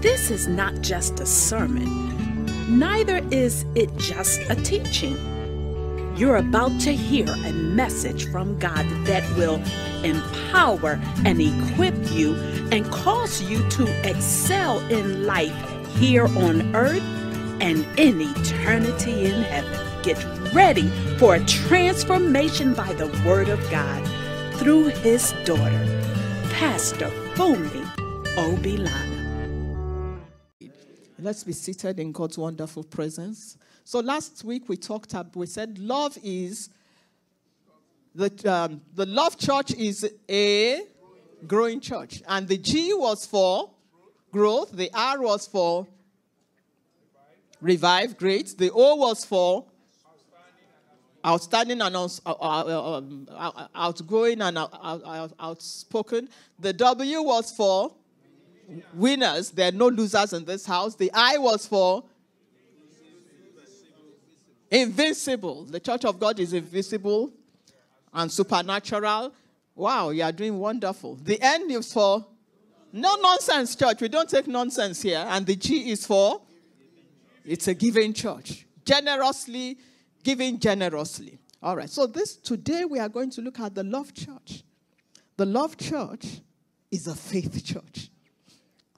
This 0.00 0.30
is 0.30 0.48
not 0.48 0.80
just 0.80 1.20
a 1.20 1.26
sermon, 1.26 2.78
neither 2.78 3.18
is 3.30 3.66
it 3.74 3.94
just 3.98 4.40
a 4.48 4.54
teaching. 4.54 5.18
You're 6.16 6.36
about 6.36 6.80
to 6.80 6.92
hear 6.92 7.26
a 7.28 7.52
message 7.52 8.30
from 8.30 8.58
God 8.58 8.86
that 9.04 9.22
will 9.36 9.62
empower 10.02 10.98
and 11.26 11.38
equip 11.38 11.94
you 12.12 12.34
and 12.72 12.90
cause 12.90 13.42
you 13.42 13.68
to 13.68 14.08
excel 14.08 14.78
in 14.88 15.26
life 15.26 15.54
here 15.96 16.24
on 16.24 16.74
earth 16.74 17.02
and 17.60 17.84
in 17.98 18.22
eternity 18.22 19.26
in 19.26 19.42
heaven. 19.42 20.02
Get 20.02 20.24
ready 20.54 20.88
for 21.18 21.34
a 21.34 21.44
transformation 21.44 22.72
by 22.72 22.90
the 22.94 23.08
Word 23.26 23.50
of 23.50 23.60
God 23.70 24.02
through 24.54 24.86
His 25.04 25.34
daughter, 25.44 26.02
Pastor 26.52 27.10
Fumi 27.34 27.84
Obilana. 28.36 29.09
Let's 31.22 31.44
be 31.44 31.52
seated 31.52 31.98
in 31.98 32.12
God's 32.12 32.38
wonderful 32.38 32.82
presence. 32.82 33.58
So 33.84 34.00
last 34.00 34.42
week 34.42 34.68
we 34.68 34.76
talked 34.76 35.12
about, 35.12 35.36
we 35.36 35.46
said 35.46 35.78
love 35.78 36.16
is, 36.22 36.70
the, 38.14 38.30
um, 38.50 38.80
the 38.94 39.04
love 39.04 39.36
church 39.36 39.72
is 39.74 40.10
a 40.28 40.80
growing 41.46 41.80
church. 41.80 42.22
And 42.26 42.48
the 42.48 42.56
G 42.56 42.94
was 42.94 43.26
for 43.26 43.70
growth, 44.32 44.72
the 44.72 44.90
R 44.94 45.20
was 45.20 45.46
for 45.46 45.86
revive, 47.60 48.16
great. 48.16 48.56
The 48.56 48.70
O 48.70 48.94
was 48.94 49.24
for 49.24 49.66
outstanding 51.24 51.82
and 51.82 51.94
uh, 51.94 52.08
uh, 52.24 52.96
um, 52.96 53.28
outgoing 53.74 54.40
and 54.40 54.56
outspoken. 55.38 56.28
The 56.58 56.72
W 56.72 57.22
was 57.22 57.52
for 57.52 57.92
winners. 58.94 59.50
There 59.50 59.68
are 59.68 59.72
no 59.72 59.88
losers 59.88 60.32
in 60.32 60.44
this 60.44 60.66
house. 60.66 60.94
The 60.94 61.10
I 61.12 61.38
was 61.38 61.66
for 61.66 62.04
invincible. 64.70 65.64
The 65.64 65.80
church 65.80 66.04
of 66.04 66.18
God 66.18 66.38
is 66.38 66.52
invisible 66.52 67.32
and 68.12 68.30
supernatural. 68.30 69.32
Wow, 69.74 70.10
you 70.10 70.22
are 70.22 70.32
doing 70.32 70.58
wonderful. 70.58 71.16
The 71.16 71.40
N 71.40 71.70
is 71.70 71.92
for 71.92 72.26
no 72.92 73.14
nonsense 73.16 73.74
church. 73.76 74.00
We 74.00 74.08
don't 74.08 74.28
take 74.28 74.46
nonsense 74.46 75.02
here. 75.02 75.24
And 75.28 75.46
the 75.46 75.56
G 75.56 75.90
is 75.90 76.06
for 76.06 76.42
it's 77.44 77.68
a 77.68 77.74
giving 77.74 78.12
church. 78.12 78.66
Generously, 78.84 79.78
giving 80.22 80.58
generously. 80.58 81.38
All 81.62 81.76
right. 81.76 81.90
So 81.90 82.06
this 82.06 82.36
today 82.36 82.84
we 82.84 82.98
are 82.98 83.08
going 83.08 83.30
to 83.30 83.42
look 83.42 83.60
at 83.60 83.74
the 83.74 83.84
love 83.84 84.14
church. 84.14 84.64
The 85.36 85.46
love 85.46 85.76
church 85.76 86.40
is 86.90 87.06
a 87.06 87.14
faith 87.14 87.64
church. 87.64 88.10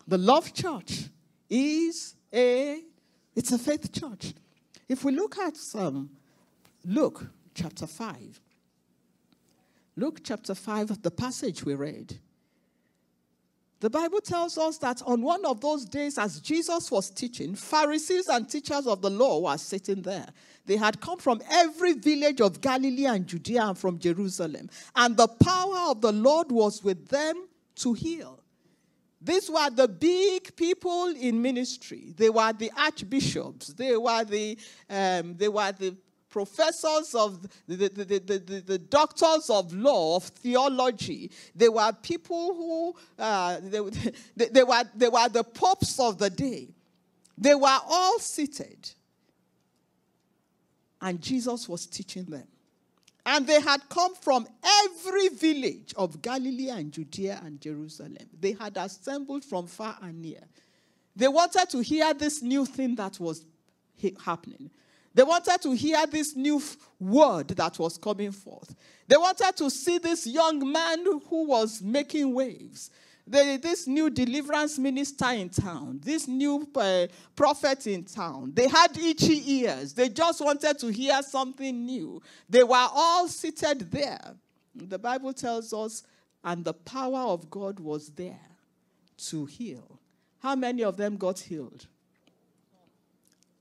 The 0.06 0.18
Love 0.18 0.52
Church 0.52 1.08
is 1.48 2.14
a 2.32 2.80
it's 3.34 3.52
a 3.52 3.58
faith 3.58 3.92
church. 3.92 4.34
If 4.88 5.04
we 5.04 5.12
look 5.12 5.38
at 5.38 5.56
um, 5.74 6.10
Luke 6.84 7.26
chapter 7.54 7.86
5, 7.86 8.40
Luke 9.96 10.20
chapter 10.22 10.54
5, 10.54 11.02
the 11.02 11.10
passage 11.10 11.64
we 11.64 11.74
read, 11.74 12.18
the 13.80 13.90
Bible 13.90 14.20
tells 14.20 14.58
us 14.58 14.78
that 14.78 15.02
on 15.06 15.22
one 15.22 15.44
of 15.44 15.60
those 15.60 15.84
days, 15.84 16.18
as 16.18 16.40
Jesus 16.40 16.90
was 16.90 17.10
teaching, 17.10 17.54
Pharisees 17.54 18.28
and 18.28 18.48
teachers 18.48 18.86
of 18.86 19.02
the 19.02 19.10
law 19.10 19.40
were 19.40 19.58
sitting 19.58 20.02
there. 20.02 20.28
They 20.66 20.76
had 20.76 21.00
come 21.00 21.18
from 21.18 21.40
every 21.50 21.94
village 21.94 22.40
of 22.40 22.60
Galilee 22.60 23.06
and 23.06 23.26
Judea 23.26 23.64
and 23.64 23.78
from 23.78 23.98
Jerusalem. 23.98 24.70
And 24.94 25.16
the 25.16 25.26
power 25.26 25.90
of 25.90 26.00
the 26.00 26.12
Lord 26.12 26.52
was 26.52 26.84
with 26.84 27.08
them 27.08 27.48
to 27.76 27.92
heal. 27.94 28.41
These 29.24 29.50
were 29.50 29.70
the 29.70 29.86
big 29.86 30.56
people 30.56 31.14
in 31.18 31.40
ministry. 31.40 32.12
They 32.16 32.28
were 32.28 32.52
the 32.52 32.72
archbishops. 32.76 33.68
They 33.68 33.96
were 33.96 34.24
the, 34.24 34.58
um, 34.90 35.36
they 35.36 35.48
were 35.48 35.70
the 35.70 35.96
professors 36.28 37.14
of 37.14 37.42
the, 37.68 37.76
the, 37.88 38.04
the, 38.04 38.18
the, 38.18 38.60
the, 38.66 38.78
doctors 38.78 39.48
of 39.48 39.72
law, 39.72 40.16
of 40.16 40.24
theology. 40.24 41.30
They 41.54 41.68
were 41.68 41.92
people 42.02 42.54
who, 42.54 43.22
uh, 43.22 43.58
they, 43.62 43.80
they, 44.36 44.48
they, 44.48 44.64
were, 44.64 44.82
they 44.94 45.08
were 45.08 45.28
the 45.28 45.44
popes 45.44 46.00
of 46.00 46.18
the 46.18 46.30
day. 46.30 46.70
They 47.38 47.54
were 47.54 47.78
all 47.88 48.18
seated. 48.18 48.90
And 51.00 51.20
Jesus 51.20 51.68
was 51.68 51.86
teaching 51.86 52.24
them. 52.24 52.46
And 53.24 53.46
they 53.46 53.60
had 53.60 53.88
come 53.88 54.14
from 54.16 54.48
every 54.84 55.28
village 55.28 55.94
of 55.96 56.20
Galilee 56.20 56.70
and 56.70 56.92
Judea 56.92 57.40
and 57.44 57.60
Jerusalem. 57.60 58.16
They 58.38 58.52
had 58.52 58.76
assembled 58.76 59.44
from 59.44 59.68
far 59.68 59.96
and 60.02 60.20
near. 60.20 60.42
They 61.14 61.28
wanted 61.28 61.68
to 61.70 61.80
hear 61.80 62.12
this 62.14 62.42
new 62.42 62.66
thing 62.66 62.96
that 62.96 63.20
was 63.20 63.44
happening. 64.24 64.70
They 65.14 65.22
wanted 65.22 65.60
to 65.62 65.72
hear 65.72 66.06
this 66.06 66.34
new 66.34 66.60
word 66.98 67.48
that 67.48 67.78
was 67.78 67.98
coming 67.98 68.32
forth. 68.32 68.74
They 69.06 69.16
wanted 69.16 69.56
to 69.58 69.70
see 69.70 69.98
this 69.98 70.26
young 70.26 70.72
man 70.72 71.04
who 71.28 71.46
was 71.46 71.82
making 71.82 72.32
waves 72.34 72.90
this 73.26 73.86
new 73.86 74.10
deliverance 74.10 74.78
minister 74.78 75.30
in 75.30 75.48
town, 75.48 76.00
this 76.02 76.26
new 76.26 76.68
uh, 76.74 77.06
prophet 77.36 77.86
in 77.86 78.04
town, 78.04 78.52
they 78.54 78.68
had 78.68 78.96
itchy 78.96 79.60
ears. 79.60 79.94
They 79.94 80.08
just 80.08 80.40
wanted 80.40 80.78
to 80.80 80.88
hear 80.88 81.22
something 81.22 81.86
new. 81.86 82.20
They 82.48 82.64
were 82.64 82.88
all 82.92 83.28
seated 83.28 83.90
there. 83.90 84.34
The 84.74 84.98
Bible 84.98 85.32
tells 85.32 85.72
us, 85.72 86.02
and 86.44 86.64
the 86.64 86.74
power 86.74 87.20
of 87.20 87.48
God 87.48 87.78
was 87.78 88.08
there 88.08 88.40
to 89.16 89.46
heal. 89.46 90.00
How 90.40 90.56
many 90.56 90.82
of 90.82 90.96
them 90.96 91.16
got 91.16 91.38
healed? 91.38 91.86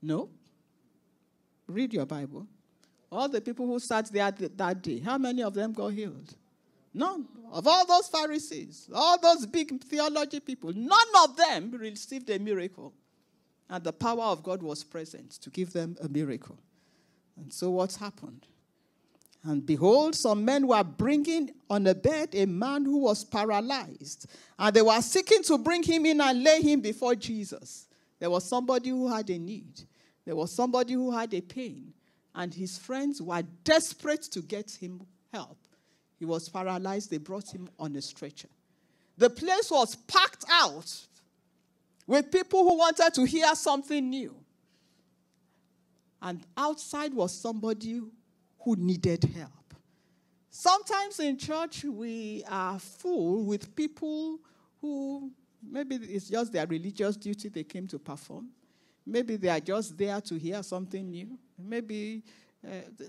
No? 0.00 0.28
Read 1.68 1.94
your 1.94 2.06
Bible. 2.06 2.46
All 3.10 3.28
the 3.28 3.40
people 3.40 3.66
who 3.66 3.78
sat 3.78 4.10
there 4.10 4.30
that 4.32 4.82
day, 4.82 4.98
how 4.98 5.18
many 5.18 5.42
of 5.42 5.54
them 5.54 5.72
got 5.72 5.88
healed? 5.88 6.34
None. 6.94 7.26
Of 7.50 7.66
all 7.66 7.86
those 7.86 8.08
Pharisees, 8.08 8.88
all 8.94 9.18
those 9.18 9.46
big 9.46 9.82
theology 9.84 10.40
people, 10.40 10.72
none 10.74 10.98
of 11.24 11.36
them 11.36 11.70
received 11.72 12.28
a 12.30 12.38
miracle. 12.38 12.92
And 13.68 13.82
the 13.82 13.92
power 13.92 14.24
of 14.24 14.42
God 14.42 14.62
was 14.62 14.84
present 14.84 15.32
to 15.42 15.50
give 15.50 15.72
them 15.72 15.96
a 16.02 16.08
miracle. 16.08 16.58
And 17.36 17.52
so 17.52 17.70
what 17.70 17.94
happened? 17.94 18.46
And 19.44 19.64
behold, 19.66 20.14
some 20.14 20.44
men 20.44 20.66
were 20.68 20.84
bringing 20.84 21.50
on 21.68 21.86
a 21.86 21.94
bed 21.94 22.28
a 22.34 22.46
man 22.46 22.84
who 22.84 22.98
was 22.98 23.24
paralyzed. 23.24 24.26
And 24.58 24.74
they 24.74 24.82
were 24.82 25.00
seeking 25.00 25.42
to 25.44 25.58
bring 25.58 25.82
him 25.82 26.06
in 26.06 26.20
and 26.20 26.44
lay 26.44 26.60
him 26.60 26.80
before 26.80 27.14
Jesus. 27.14 27.88
There 28.20 28.30
was 28.30 28.44
somebody 28.44 28.90
who 28.90 29.08
had 29.08 29.28
a 29.30 29.38
need, 29.38 29.82
there 30.24 30.36
was 30.36 30.52
somebody 30.52 30.92
who 30.92 31.10
had 31.10 31.34
a 31.34 31.40
pain. 31.40 31.92
And 32.34 32.54
his 32.54 32.78
friends 32.78 33.20
were 33.20 33.42
desperate 33.64 34.22
to 34.22 34.40
get 34.40 34.70
him 34.70 35.02
help. 35.32 35.58
He 36.22 36.26
was 36.26 36.48
paralyzed. 36.48 37.10
They 37.10 37.18
brought 37.18 37.52
him 37.52 37.68
on 37.80 37.96
a 37.96 38.00
stretcher. 38.00 38.46
The 39.18 39.28
place 39.28 39.72
was 39.72 39.96
packed 39.96 40.44
out 40.48 40.88
with 42.06 42.30
people 42.30 42.62
who 42.62 42.78
wanted 42.78 43.12
to 43.14 43.24
hear 43.24 43.52
something 43.56 44.08
new. 44.08 44.32
And 46.22 46.46
outside 46.56 47.12
was 47.12 47.36
somebody 47.36 48.00
who 48.60 48.76
needed 48.76 49.24
help. 49.34 49.74
Sometimes 50.48 51.18
in 51.18 51.36
church, 51.36 51.82
we 51.82 52.44
are 52.48 52.78
full 52.78 53.42
with 53.42 53.74
people 53.74 54.38
who 54.80 55.28
maybe 55.68 55.96
it's 55.96 56.28
just 56.28 56.52
their 56.52 56.68
religious 56.68 57.16
duty 57.16 57.48
they 57.48 57.64
came 57.64 57.88
to 57.88 57.98
perform. 57.98 58.46
Maybe 59.04 59.34
they 59.34 59.48
are 59.48 59.58
just 59.58 59.98
there 59.98 60.20
to 60.20 60.36
hear 60.36 60.62
something 60.62 61.10
new. 61.10 61.36
Maybe 61.58 62.22
uh, 62.64 63.06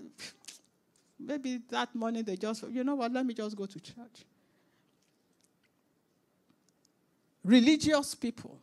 Maybe 1.18 1.60
that 1.70 1.94
morning 1.94 2.24
they 2.24 2.36
just, 2.36 2.64
you 2.70 2.84
know 2.84 2.96
what, 2.96 3.12
let 3.12 3.24
me 3.24 3.34
just 3.34 3.56
go 3.56 3.66
to 3.66 3.80
church. 3.80 4.24
Religious 7.44 8.14
people, 8.14 8.58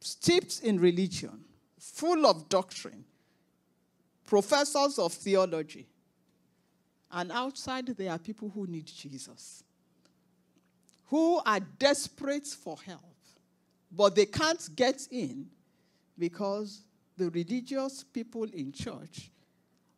steeped 0.00 0.60
in 0.62 0.80
religion, 0.80 1.44
full 1.78 2.26
of 2.26 2.48
doctrine, 2.48 3.04
professors 4.26 4.98
of 4.98 5.12
theology. 5.12 5.86
And 7.12 7.30
outside, 7.30 7.86
there 7.86 8.10
are 8.10 8.18
people 8.18 8.50
who 8.52 8.66
need 8.66 8.86
Jesus, 8.86 9.62
who 11.06 11.40
are 11.46 11.60
desperate 11.60 12.46
for 12.46 12.76
help, 12.84 13.00
but 13.92 14.16
they 14.16 14.26
can't 14.26 14.68
get 14.74 15.06
in 15.10 15.46
because 16.18 16.80
the 17.16 17.30
religious 17.30 18.02
people 18.02 18.44
in 18.44 18.72
church 18.72 19.30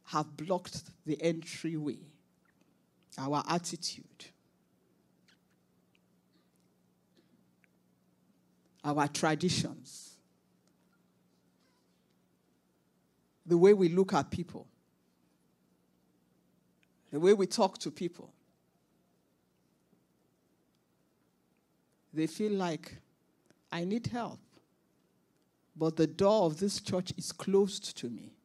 have 0.07 0.37
blocked 0.37 0.83
the 1.05 1.21
entryway. 1.23 1.99
Our 3.19 3.43
attitude, 3.49 4.27
our 8.85 9.09
traditions, 9.09 10.17
the 13.47 13.57
way 13.57 13.73
we 13.73 13.89
look 13.89 14.13
at 14.13 14.31
people, 14.31 14.67
the 17.11 17.19
way 17.19 17.33
we 17.33 17.47
talk 17.47 17.79
to 17.79 17.91
people. 17.91 18.33
They 22.13 22.27
feel 22.27 22.53
like 22.53 22.97
I 23.73 23.85
need 23.85 24.07
help. 24.09 24.41
But 25.75 25.97
the 25.97 26.07
door 26.07 26.45
of 26.47 26.59
this 26.59 26.81
church 26.81 27.13
is 27.17 27.33
closed 27.33 27.97
to 27.99 28.09
me. 28.09 28.36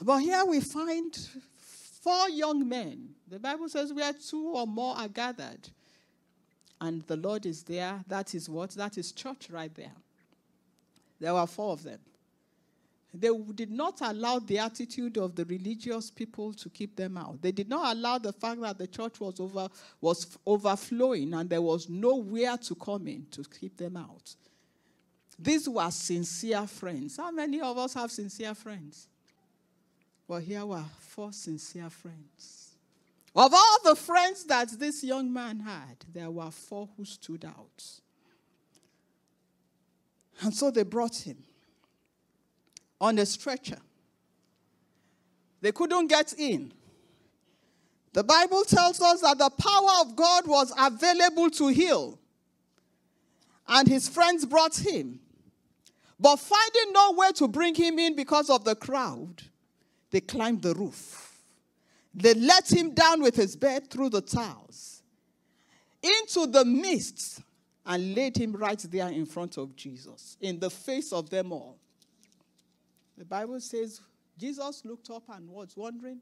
But 0.00 0.18
here 0.18 0.44
we 0.44 0.60
find 0.60 1.16
four 1.58 2.28
young 2.30 2.68
men. 2.68 3.10
The 3.26 3.38
Bible 3.38 3.68
says 3.68 3.92
where 3.92 4.12
two 4.12 4.52
or 4.54 4.66
more 4.66 4.96
are 4.96 5.08
gathered. 5.08 5.68
And 6.80 7.02
the 7.02 7.16
Lord 7.16 7.44
is 7.44 7.64
there. 7.64 8.02
That 8.06 8.34
is 8.34 8.48
what? 8.48 8.70
That 8.70 8.96
is 8.98 9.12
church 9.12 9.48
right 9.50 9.74
there. 9.74 9.92
There 11.20 11.34
were 11.34 11.46
four 11.46 11.72
of 11.72 11.82
them. 11.82 11.98
They 13.12 13.30
did 13.54 13.70
not 13.70 14.00
allow 14.02 14.38
the 14.38 14.58
attitude 14.58 15.16
of 15.16 15.34
the 15.34 15.44
religious 15.46 16.10
people 16.10 16.52
to 16.52 16.68
keep 16.68 16.94
them 16.94 17.16
out. 17.16 17.40
They 17.40 17.52
did 17.52 17.68
not 17.68 17.96
allow 17.96 18.18
the 18.18 18.32
fact 18.32 18.60
that 18.60 18.78
the 18.78 18.86
church 18.86 19.18
was 19.18 19.40
over 19.40 19.68
was 20.00 20.38
overflowing 20.46 21.32
and 21.32 21.48
there 21.48 21.62
was 21.62 21.88
nowhere 21.88 22.56
to 22.58 22.74
come 22.74 23.08
in 23.08 23.26
to 23.30 23.42
keep 23.44 23.76
them 23.78 23.96
out. 23.96 24.34
These 25.38 25.68
were 25.68 25.90
sincere 25.90 26.66
friends. 26.66 27.16
How 27.16 27.30
many 27.30 27.60
of 27.60 27.78
us 27.78 27.94
have 27.94 28.10
sincere 28.10 28.54
friends? 28.54 29.08
Well, 30.28 30.40
here 30.40 30.66
were 30.66 30.84
four 31.00 31.32
sincere 31.32 31.88
friends. 31.88 32.72
Of 33.34 33.54
all 33.54 33.78
the 33.82 33.96
friends 33.96 34.44
that 34.44 34.68
this 34.78 35.02
young 35.02 35.32
man 35.32 35.60
had, 35.60 35.96
there 36.12 36.30
were 36.30 36.50
four 36.50 36.88
who 36.96 37.04
stood 37.06 37.46
out. 37.46 37.84
And 40.42 40.54
so 40.54 40.70
they 40.70 40.82
brought 40.82 41.16
him 41.16 41.38
on 43.00 43.18
a 43.18 43.24
stretcher. 43.24 43.78
They 45.62 45.72
couldn't 45.72 46.08
get 46.08 46.34
in. 46.36 46.72
The 48.12 48.22
Bible 48.22 48.64
tells 48.64 49.00
us 49.00 49.22
that 49.22 49.38
the 49.38 49.50
power 49.50 50.00
of 50.02 50.14
God 50.14 50.46
was 50.46 50.72
available 50.78 51.50
to 51.50 51.68
heal. 51.68 52.18
And 53.66 53.88
his 53.88 54.08
friends 54.08 54.44
brought 54.44 54.76
him. 54.76 55.20
But 56.20 56.36
finding 56.36 56.92
no 56.92 57.12
way 57.12 57.32
to 57.32 57.48
bring 57.48 57.74
him 57.74 57.98
in 57.98 58.16
because 58.16 58.50
of 58.50 58.64
the 58.64 58.74
crowd, 58.74 59.42
they 60.10 60.20
climbed 60.20 60.62
the 60.62 60.74
roof. 60.74 61.42
They 62.14 62.34
let 62.34 62.70
him 62.72 62.94
down 62.94 63.22
with 63.22 63.36
his 63.36 63.56
bed 63.56 63.90
through 63.90 64.10
the 64.10 64.20
tiles 64.20 65.02
into 66.02 66.46
the 66.46 66.64
mist 66.64 67.40
and 67.84 68.14
laid 68.14 68.36
him 68.36 68.52
right 68.52 68.78
there 68.90 69.08
in 69.08 69.26
front 69.26 69.56
of 69.56 69.74
Jesus, 69.76 70.36
in 70.40 70.58
the 70.58 70.70
face 70.70 71.12
of 71.12 71.30
them 71.30 71.52
all. 71.52 71.78
The 73.16 73.24
Bible 73.24 73.60
says 73.60 74.00
Jesus 74.38 74.84
looked 74.84 75.10
up 75.10 75.24
and 75.30 75.48
was 75.48 75.76
wondering, 75.76 76.20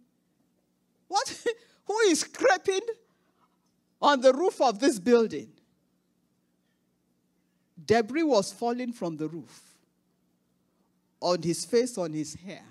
what? 1.08 1.46
Who 1.86 1.98
is 2.08 2.24
creeping 2.24 2.80
on 4.00 4.20
the 4.20 4.32
roof 4.32 4.60
of 4.60 4.78
this 4.78 4.98
building? 4.98 5.48
Debris 7.84 8.22
was 8.22 8.52
falling 8.52 8.92
from 8.92 9.16
the 9.16 9.28
roof 9.28 9.62
on 11.20 11.42
his 11.42 11.64
face, 11.64 11.96
on 11.98 12.12
his 12.12 12.34
hair. 12.34 12.64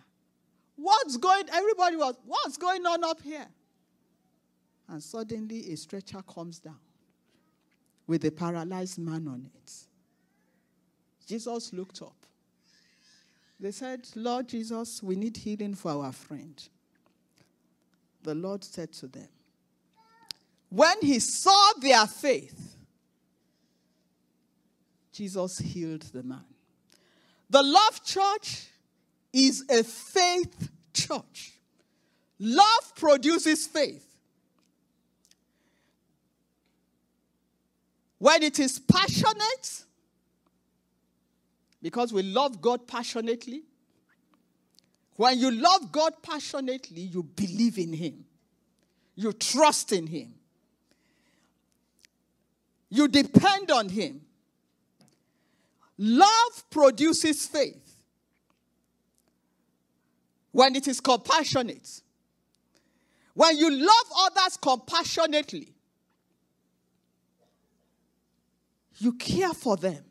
What's 0.85 1.17
going 1.17 1.45
everybody 1.51 1.95
was 1.95 2.15
what's 2.27 2.57
going 2.57 2.85
on 2.85 3.03
up 3.03 3.19
here? 3.19 3.47
And 4.87 5.01
suddenly 5.01 5.73
a 5.73 5.77
stretcher 5.77 6.21
comes 6.21 6.59
down 6.59 6.77
with 8.05 8.23
a 8.23 8.29
paralyzed 8.29 8.99
man 8.99 9.27
on 9.27 9.49
it. 9.51 9.73
Jesus 11.25 11.73
looked 11.73 12.03
up. 12.03 12.15
They 13.59 13.71
said, 13.71 14.07
Lord 14.13 14.47
Jesus, 14.47 15.01
we 15.01 15.15
need 15.15 15.35
healing 15.37 15.73
for 15.73 15.89
our 15.89 16.11
friend. 16.11 16.61
The 18.21 18.35
Lord 18.35 18.63
said 18.63 18.93
to 18.93 19.07
them, 19.07 19.29
When 20.69 20.97
he 21.01 21.17
saw 21.17 21.71
their 21.81 22.05
faith, 22.05 22.75
Jesus 25.11 25.57
healed 25.57 26.03
the 26.03 26.21
man. 26.21 26.45
The 27.49 27.63
Love 27.63 28.03
Church 28.03 28.67
is 29.33 29.65
a 29.67 29.83
faith 29.83 30.69
church. 30.95 31.53
Love 32.39 32.95
produces 32.95 33.67
faith. 33.67 34.05
When 38.17 38.41
it 38.41 38.59
is 38.59 38.79
passionate, 38.79 39.83
because 41.81 42.11
we 42.11 42.23
love 42.23 42.61
God 42.61 42.87
passionately. 42.87 43.61
When 45.17 45.37
you 45.37 45.51
love 45.51 45.91
God 45.91 46.13
passionately, 46.23 47.01
you 47.01 47.21
believe 47.21 47.77
in 47.77 47.93
Him, 47.93 48.25
you 49.15 49.31
trust 49.31 49.91
in 49.91 50.07
Him, 50.07 50.33
you 52.89 53.07
depend 53.07 53.69
on 53.69 53.89
Him. 53.89 54.21
Love 55.97 56.69
produces 56.71 57.45
faith 57.45 57.84
when 60.55 60.73
it 60.73 60.87
is 60.87 61.01
compassionate. 61.01 62.01
When 63.33 63.57
you 63.57 63.69
love 63.69 64.07
others 64.19 64.55
compassionately, 64.55 65.67
you 68.99 69.11
care 69.15 69.53
for 69.53 69.75
them. 69.75 70.01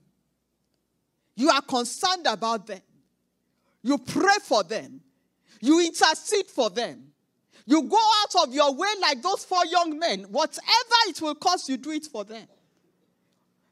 You 1.34 1.48
are 1.48 1.62
concerned 1.62 2.26
about 2.26 2.66
them. 2.66 2.82
You 3.82 3.96
pray 3.96 4.36
for 4.42 4.62
them. 4.62 5.00
You 5.62 5.80
intercede 5.80 6.48
for 6.48 6.68
them. 6.68 7.04
You 7.64 7.84
go 7.84 7.96
out 7.96 8.46
of 8.46 8.52
your 8.52 8.74
way 8.74 8.88
like 9.00 9.22
those 9.22 9.46
four 9.46 9.64
young 9.64 9.98
men. 9.98 10.24
Whatever 10.24 10.60
it 11.08 11.22
will 11.22 11.36
cost, 11.36 11.70
you 11.70 11.78
do 11.78 11.90
it 11.92 12.04
for 12.04 12.22
them. 12.22 12.46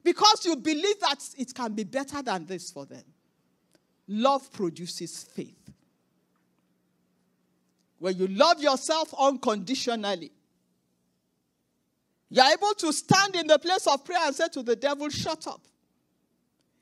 Because 0.03 0.47
you 0.47 0.57
believe 0.57 1.01
that 1.01 1.23
it 1.37 1.55
can 1.55 1.75
be 1.75 1.85
better 1.85 2.23
than 2.23 2.47
this 2.47 2.71
for 2.71 2.87
them. 2.87 3.05
Love 4.09 4.51
produces 4.55 5.23
faith. 5.23 5.62
When 8.03 8.19
you 8.19 8.27
love 8.27 8.61
yourself 8.61 9.15
unconditionally, 9.17 10.33
you're 12.31 12.53
able 12.53 12.75
to 12.79 12.93
stand 12.93 13.37
in 13.37 13.47
the 13.47 13.61
place 13.61 13.87
of 13.87 14.05
prayer 14.05 14.19
and 14.25 14.35
say 14.35 14.49
to 14.55 14.65
the 14.65 14.75
devil, 14.75 15.09
Shut 15.09 15.47
up. 15.47 15.61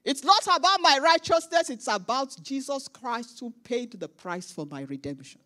It's 0.02 0.25
not 0.25 0.43
about 0.44 0.81
my 0.81 0.99
righteousness, 1.02 1.69
it's 1.69 1.88
about 1.88 2.34
Jesus 2.43 2.88
Christ 2.88 3.38
who 3.38 3.52
paid 3.64 4.00
the 4.00 4.08
price 4.08 4.50
for 4.50 4.64
my 4.64 4.81
redemption. 4.81 5.43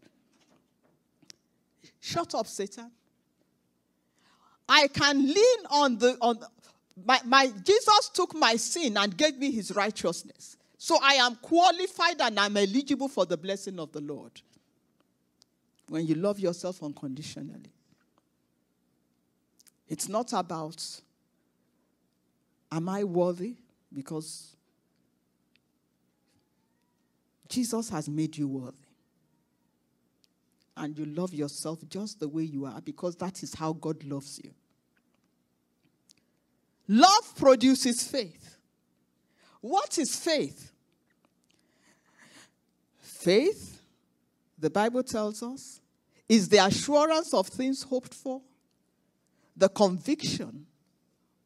Shut 1.99 2.37
up, 2.37 2.47
Satan. 2.47 2.93
I 4.69 4.87
can 4.87 5.27
lean 5.27 5.59
on 5.73 5.99
the 5.99 6.17
on 6.21 6.39
my, 7.05 7.19
my 7.25 7.49
Jesus 7.65 8.11
took 8.15 8.33
my 8.33 8.55
sin 8.55 8.97
and 8.97 9.17
gave 9.17 9.39
me 9.39 9.51
his 9.51 9.75
righteousness. 9.75 10.57
So 10.79 10.99
I 11.03 11.15
am 11.15 11.35
qualified 11.35 12.21
and 12.21 12.39
I'm 12.39 12.57
eligible 12.57 13.09
for 13.09 13.27
the 13.27 13.37
blessing 13.37 13.81
of 13.81 13.91
the 13.91 14.03
Lord. 14.03 14.41
When 15.89 16.07
you 16.07 16.15
love 16.15 16.39
yourself 16.39 16.83
unconditionally. 16.83 17.73
It's 19.89 20.09
not 20.09 20.33
about 20.33 20.83
am 22.73 22.89
I 22.89 23.05
worthy? 23.05 23.57
because 23.95 24.57
Jesus 27.49 27.89
has 27.91 28.09
made 28.09 28.37
you 28.37 28.49
worthy. 28.49 28.77
And 30.77 30.99
you 30.99 31.05
love 31.05 31.33
yourself 31.33 31.79
just 31.89 32.19
the 32.19 32.29
way 32.29 32.43
you 32.43 32.65
are 32.65 32.81
because 32.81 33.15
that 33.17 33.45
is 33.45 33.55
how 33.55 33.73
God 33.73 34.03
loves 34.03 34.41
you. 34.43 34.51
Love 36.89 37.37
produces 37.37 38.03
faith. 38.03 38.59
What 39.61 39.99
is 39.99 40.17
faith? 40.17 40.73
Faith, 42.99 43.74
the 44.59 44.71
Bible 44.71 45.03
tells 45.03 45.43
us, 45.43 45.81
is 46.29 46.49
the 46.49 46.65
assurance 46.65 47.35
of 47.35 47.49
things 47.49 47.83
hoped 47.83 48.15
for, 48.15 48.41
the 49.57 49.69
conviction 49.69 50.67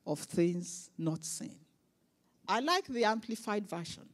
of 0.06 0.20
things 0.20 0.90
not 0.96 1.24
seen. 1.24 1.56
I 2.46 2.60
like 2.60 2.86
the 2.86 3.04
Amplified 3.04 3.68
Version. 3.68 4.04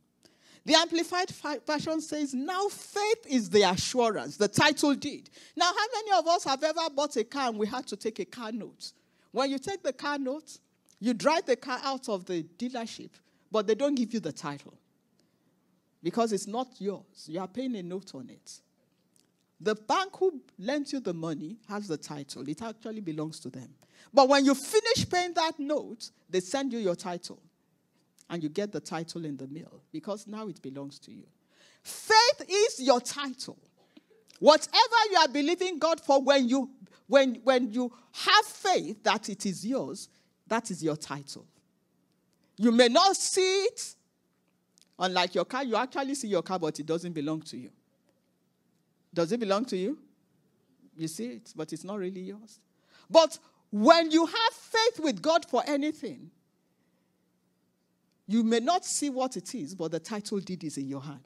The 0.65 0.75
Amplified 0.75 1.31
Version 1.67 2.01
says, 2.01 2.33
Now 2.35 2.69
faith 2.69 3.27
is 3.29 3.51
the 3.51 3.63
assurance, 3.63 4.37
the 4.37 4.49
title 4.49 4.95
deed. 4.95 5.29
Now, 5.57 5.67
how 5.67 5.87
many 5.95 6.19
of 6.19 6.27
us 6.27 6.45
have 6.45 6.63
ever 6.65 6.91
bought 6.95 7.17
a 7.17 7.25
car 7.25 7.51
and 7.51 7.59
we 7.59 7.67
had 7.67 7.87
to 7.89 7.97
take 7.97 8.19
a 8.19 8.25
car 8.25 8.51
note? 8.51 8.93
When 9.31 9.51
you 9.51 9.59
take 9.59 9.83
the 9.83 9.93
car 9.93 10.19
note, 10.19 10.59
you 11.01 11.13
drive 11.13 11.45
the 11.45 11.57
car 11.57 11.79
out 11.85 12.09
of 12.09 12.25
the 12.25 12.45
dealership, 12.59 13.11
but 13.53 13.67
they 13.67 13.75
don't 13.75 13.95
give 13.95 14.15
you 14.15 14.21
the 14.21 14.33
title 14.33 14.75
because 16.03 16.33
it's 16.33 16.47
not 16.47 16.69
yours. 16.79 17.27
You 17.27 17.41
are 17.41 17.49
paying 17.49 17.77
a 17.77 17.83
note 17.83 18.15
on 18.15 18.31
it. 18.31 18.61
The 19.65 19.75
bank 19.75 20.11
who 20.19 20.43
lends 20.59 20.93
you 20.93 21.01
the 21.01 21.15
money 21.15 21.57
has 21.71 21.89
the 21.89 21.97
title, 21.97 22.47
it 22.47 22.61
actually 22.61 23.01
belongs 23.01 23.41
to 23.41 23.49
them. 23.49 23.71
But 24.13 24.29
when 24.29 24.45
you 24.45 24.55
finish 24.55 25.09
paying 25.09 25.33
that 25.33 25.59
note, 25.59 26.11
they 26.29 26.41
send 26.41 26.75
you 26.75 26.79
your 26.79 26.95
title 26.95 27.41
and 28.29 28.43
you 28.43 28.51
get 28.51 28.73
the 28.73 28.81
title 28.81 29.25
in 29.25 29.39
the 29.39 29.49
mail 29.49 29.81
because 29.91 30.27
now 30.27 30.49
it 30.49 30.61
belongs 30.61 30.99
to 30.99 31.13
you. 31.13 31.25
Faith 31.83 32.47
is 32.47 32.81
your 32.81 33.01
title. 33.01 33.57
Whatever 34.39 34.97
you 35.11 35.17
are 35.17 35.29
believing 35.29 35.79
God 35.79 35.99
for, 35.99 36.23
when 36.23 36.47
you 36.47 36.69
when 37.07 37.37
when 37.37 37.73
you 37.73 37.91
have 38.13 38.45
faith 38.45 39.03
that 39.03 39.31
it 39.31 39.47
is 39.47 39.65
yours, 39.65 40.11
that 40.47 40.71
is 40.71 40.85
your 40.85 40.97
title. 40.97 41.47
You 42.59 42.71
may 42.71 42.89
not 42.89 43.17
see 43.17 43.63
it. 43.63 43.95
Unlike 44.99 45.35
your 45.37 45.47
car, 45.47 45.65
you 45.65 45.77
actually 45.77 46.15
see 46.17 46.29
your 46.29 46.43
car, 46.43 46.59
but 46.59 46.79
it 46.79 46.85
doesn't 46.85 47.15
belong 47.15 47.41
to 47.43 47.57
you. 47.57 47.71
Does 49.15 49.33
it 49.33 49.41
belong 49.41 49.65
to 49.67 49.77
you? 49.77 49.99
You 50.97 51.09
see 51.09 51.27
it, 51.27 51.53
but 51.57 51.73
it's 51.73 51.85
not 51.85 51.99
really 51.99 52.21
yours. 52.21 52.61
But 53.09 53.39
when 53.71 54.11
you 54.11 54.27
have 54.27 54.53
faith 54.53 55.01
with 55.01 55.23
God 55.23 55.45
for 55.47 55.63
anything, 55.67 56.31
you 58.27 58.43
may 58.43 58.61
not 58.61 58.85
see 58.85 59.11
what 59.11 59.37
it 59.37 59.55
is, 59.55 59.75
but 59.75 59.91
the 59.91 60.01
title 60.01 60.41
deed 60.41 60.65
is 60.65 60.79
in 60.79 60.89
your 60.89 61.01
hand. 61.01 61.21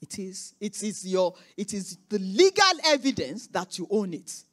It 0.00 0.18
is, 0.18 0.54
it 0.60 0.82
is 0.82 1.06
your, 1.06 1.34
it 1.56 1.72
is 1.72 1.96
the 2.08 2.18
legal 2.18 2.72
evidence 2.86 3.46
that 3.48 3.78
you 3.78 3.86
own 3.90 4.12
it. 4.12 4.44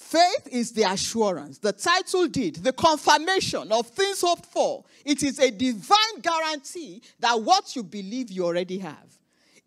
Faith 0.00 0.48
is 0.50 0.72
the 0.72 0.82
assurance, 0.82 1.58
the 1.58 1.72
title 1.72 2.26
deed, 2.26 2.56
the 2.56 2.72
confirmation 2.72 3.70
of 3.70 3.86
things 3.86 4.22
hoped 4.22 4.46
for. 4.46 4.82
It 5.04 5.22
is 5.22 5.38
a 5.38 5.50
divine 5.50 6.20
guarantee 6.22 7.02
that 7.20 7.40
what 7.40 7.76
you 7.76 7.84
believe 7.84 8.30
you 8.30 8.46
already 8.46 8.78
have. 8.78 9.18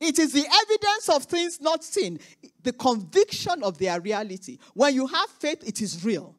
It 0.02 0.18
is 0.18 0.34
the 0.34 0.44
evidence 0.44 1.08
of 1.08 1.24
things 1.26 1.62
not 1.62 1.84
seen, 1.84 2.20
the 2.64 2.74
conviction 2.74 3.64
of 3.64 3.78
their 3.78 4.02
reality. 4.02 4.58
When 4.74 4.96
you 4.96 5.06
have 5.06 5.30
faith, 5.30 5.66
it 5.66 5.82
is 5.82 6.04
real. 6.04 6.36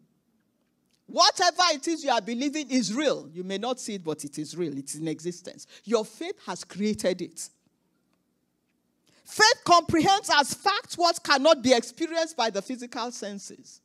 Whatever 1.07 1.63
it 1.73 1.87
is 1.87 2.05
you 2.05 2.11
are 2.11 2.21
believing 2.21 2.71
is 2.71 2.93
real. 2.93 3.29
You 3.33 3.45
may 3.45 3.59
not 3.59 3.79
see 3.79 3.95
it, 3.95 4.05
but 4.05 4.25
it 4.25 4.39
is 4.39 4.57
real. 4.57 4.77
It's 4.77 4.97
in 4.97 5.07
existence. 5.07 5.69
Your 5.85 6.05
faith 6.05 6.37
has 6.47 6.65
created 6.65 7.23
it. 7.23 7.49
Faith 9.25 9.63
comprehends 9.65 10.31
as 10.35 10.53
fact 10.53 10.95
what 10.95 11.23
cannot 11.23 11.63
be 11.63 11.73
experienced 11.73 12.37
by 12.37 12.51
the 12.51 12.61
physical 12.61 13.11
senses. 13.13 13.81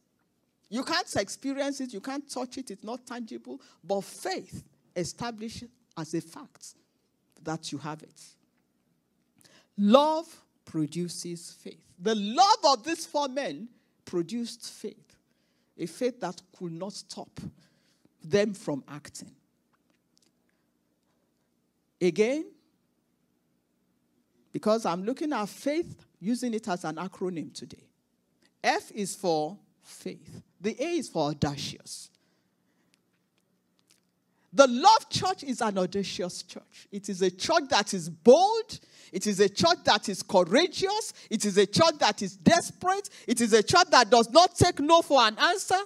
You 0.70 0.84
can't 0.84 1.16
experience 1.16 1.82
it, 1.82 1.94
you 1.94 2.00
can't 2.00 2.30
touch 2.30 2.58
it, 2.58 2.70
it's 2.70 2.84
not 2.84 3.06
tangible, 3.06 3.60
but 3.84 4.02
faith 4.04 4.64
establishes 4.96 5.70
as 5.98 6.14
a 6.14 6.22
fact 6.22 6.76
that 7.44 7.72
you 7.72 7.78
have 7.80 8.04
it. 8.04 8.22
Love 9.78 10.28
produces 10.66 11.52
faith. 11.52 11.82
The 11.98 12.16
love 12.16 12.60
of 12.66 12.84
these 12.84 13.06
four 13.06 13.28
men 13.28 13.68
produced 14.06 14.70
faith, 14.70 15.16
a 15.78 15.86
faith 15.86 16.20
that 16.22 16.42
could 16.58 16.74
not 16.74 16.94
stop 16.94 17.40
them 18.24 18.54
from 18.54 18.84
acting. 18.88 19.32
Again, 22.02 22.46
because 24.52 24.86
I'm 24.86 25.04
looking 25.04 25.34
at 25.34 25.48
faith, 25.50 26.06
using 26.20 26.54
it 26.54 26.68
as 26.68 26.84
an 26.84 26.96
acronym 26.96 27.54
today. 27.54 27.84
F 28.64 28.92
is 28.92 29.16
for 29.16 29.58
faith. 29.82 30.42
The 30.62 30.75
A 30.82 30.98
is 30.98 31.10
for 31.10 31.30
audacious. 31.30 32.10
The 34.51 34.68
Love 34.68 35.10
Church 35.10 35.44
is 35.44 35.62
an 35.62 35.78
audacious 35.78 36.42
church. 36.42 36.88
It 36.92 37.08
is 37.08 37.22
a 37.22 37.30
church 37.30 37.63
that 37.70 37.94
is 37.94 38.10
bold. 38.10 38.80
It 39.12 39.28
is 39.28 39.39
a 39.39 39.48
church 39.48 39.78
that 39.86 40.10
is 40.10 40.24
courageous. 40.24 41.13
It 41.30 41.46
is 41.46 41.58
a 41.58 41.68
church 41.68 42.00
that 42.00 42.22
is 42.22 42.36
desperate. 42.36 43.10
It 43.28 43.42
is 43.42 43.54
a 43.54 43.62
church 43.62 43.88
that 43.92 44.10
does 44.10 44.30
not 44.32 44.56
take 44.56 44.80
no 44.80 45.01
for 45.01 45.22
an 45.22 45.38
answer. 45.38 45.80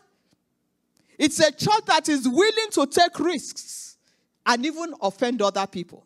It's 1.18 1.40
a 1.40 1.52
church 1.52 1.86
that 1.88 2.08
is 2.10 2.28
willing 2.28 2.70
to 2.72 2.88
take 2.88 3.20
risks 3.20 3.98
and 4.46 4.66
even 4.66 4.94
offend 5.02 5.42
other 5.42 5.68
people. 5.68 6.06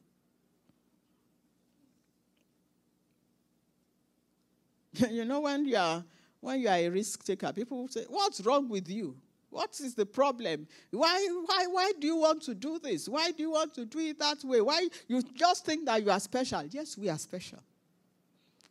you 5.12 5.26
know, 5.26 5.42
when 5.42 5.66
you 5.66 5.78
are 5.78 6.04
when 6.40 6.60
you 6.60 6.70
are 6.70 6.76
a 6.76 6.90
risk 6.90 7.24
taker, 7.24 7.52
people 7.52 7.78
will 7.80 7.88
say, 7.88 8.06
What's 8.08 8.42
wrong 8.42 8.70
with 8.70 8.90
you? 8.90 9.16
What 9.50 9.80
is 9.80 9.96
the 9.96 10.06
problem? 10.06 10.68
Why, 10.92 11.26
why, 11.46 11.66
why 11.72 11.92
do 12.00 12.06
you 12.06 12.18
want 12.18 12.44
to 12.44 12.54
do 12.54 12.80
this? 12.80 13.08
Why 13.08 13.32
do 13.32 13.44
you 13.44 13.52
want 13.52 13.74
to 13.76 13.86
do 13.86 14.00
it 14.00 14.20
that 14.20 14.44
way? 14.44 14.62
Why 14.62 14.88
you 15.08 15.22
just 15.22 15.66
think 15.66 15.86
that 15.86 16.04
you 16.04 16.12
are 16.12 16.20
special? 16.20 16.64
Yes, 16.70 16.98
we 16.98 17.10
are 17.10 17.18
special. 17.18 17.60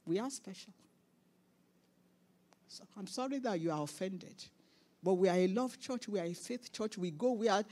We 0.05 0.19
are 0.19 0.31
special. 0.31 0.73
So 2.69 2.85
I'm 2.97 3.07
sorry 3.07 3.39
that 3.39 3.59
you 3.59 3.73
are 3.73 3.83
offended. 3.83 4.35
But 5.03 5.15
we 5.15 5.29
are 5.29 5.37
a 5.37 5.49
love 5.49 5.79
church, 5.81 6.09
we 6.09 6.21
are 6.21 6.27
a 6.27 6.35
faith 6.35 6.73
church. 6.73 6.99
We 6.99 7.11
go 7.11 7.33
we 7.33 7.49
are 7.49 7.65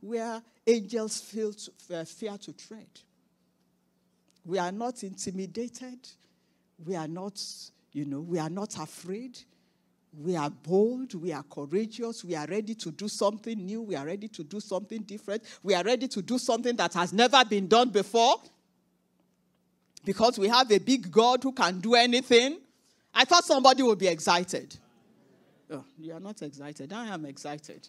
where 0.00 0.42
angels 0.66 1.20
feel 1.20 1.52
to, 1.52 1.70
uh, 1.92 2.04
fear 2.04 2.36
to 2.38 2.52
tread. 2.52 2.88
We 4.44 4.58
are 4.58 4.72
not 4.72 5.02
intimidated. 5.02 6.06
We 6.84 6.94
are 6.94 7.08
not 7.08 7.42
you 7.96 8.04
know, 8.04 8.20
we 8.20 8.38
are 8.38 8.50
not 8.50 8.76
afraid. 8.78 9.38
We 10.12 10.36
are 10.36 10.50
bold. 10.50 11.14
We 11.14 11.32
are 11.32 11.42
courageous. 11.42 12.22
We 12.22 12.34
are 12.34 12.46
ready 12.46 12.74
to 12.74 12.90
do 12.90 13.08
something 13.08 13.56
new. 13.64 13.80
We 13.80 13.96
are 13.96 14.04
ready 14.04 14.28
to 14.28 14.44
do 14.44 14.60
something 14.60 15.00
different. 15.00 15.42
We 15.62 15.72
are 15.72 15.82
ready 15.82 16.06
to 16.08 16.20
do 16.20 16.36
something 16.36 16.76
that 16.76 16.92
has 16.92 17.14
never 17.14 17.42
been 17.46 17.68
done 17.68 17.88
before. 17.88 18.36
Because 20.04 20.38
we 20.38 20.46
have 20.48 20.70
a 20.70 20.76
big 20.76 21.10
God 21.10 21.42
who 21.42 21.52
can 21.52 21.80
do 21.80 21.94
anything. 21.94 22.58
I 23.14 23.24
thought 23.24 23.44
somebody 23.44 23.82
would 23.82 23.98
be 23.98 24.08
excited. 24.08 24.76
Oh, 25.70 25.82
you 25.98 26.12
are 26.12 26.20
not 26.20 26.42
excited. 26.42 26.92
I 26.92 27.06
am 27.06 27.24
excited. 27.24 27.88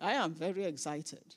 I 0.00 0.14
am 0.14 0.32
very 0.32 0.64
excited. 0.64 1.36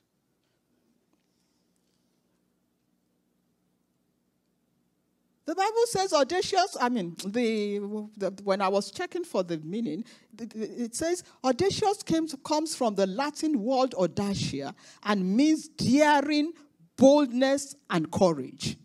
The 5.46 5.56
Bible 5.56 5.86
says 5.88 6.14
audacious. 6.14 6.78
I 6.80 6.88
mean, 6.88 7.16
the, 7.26 7.80
the, 8.16 8.34
when 8.44 8.62
I 8.62 8.70
was 8.70 8.92
checking 8.92 9.26
for 9.26 9.44
the 9.44 9.58
meaning, 9.58 10.06
it 10.40 10.96
says 10.96 11.24
audacious 11.44 12.02
came 12.02 12.28
comes 12.46 12.76
from 12.76 12.96
the 12.96 13.08
Latin 13.08 13.62
word 13.62 13.92
audacia 13.92 14.74
and 15.04 15.36
means 15.36 15.68
daring, 15.68 16.54
boldness, 16.96 17.76
and 17.90 18.10
courage. 18.10 18.78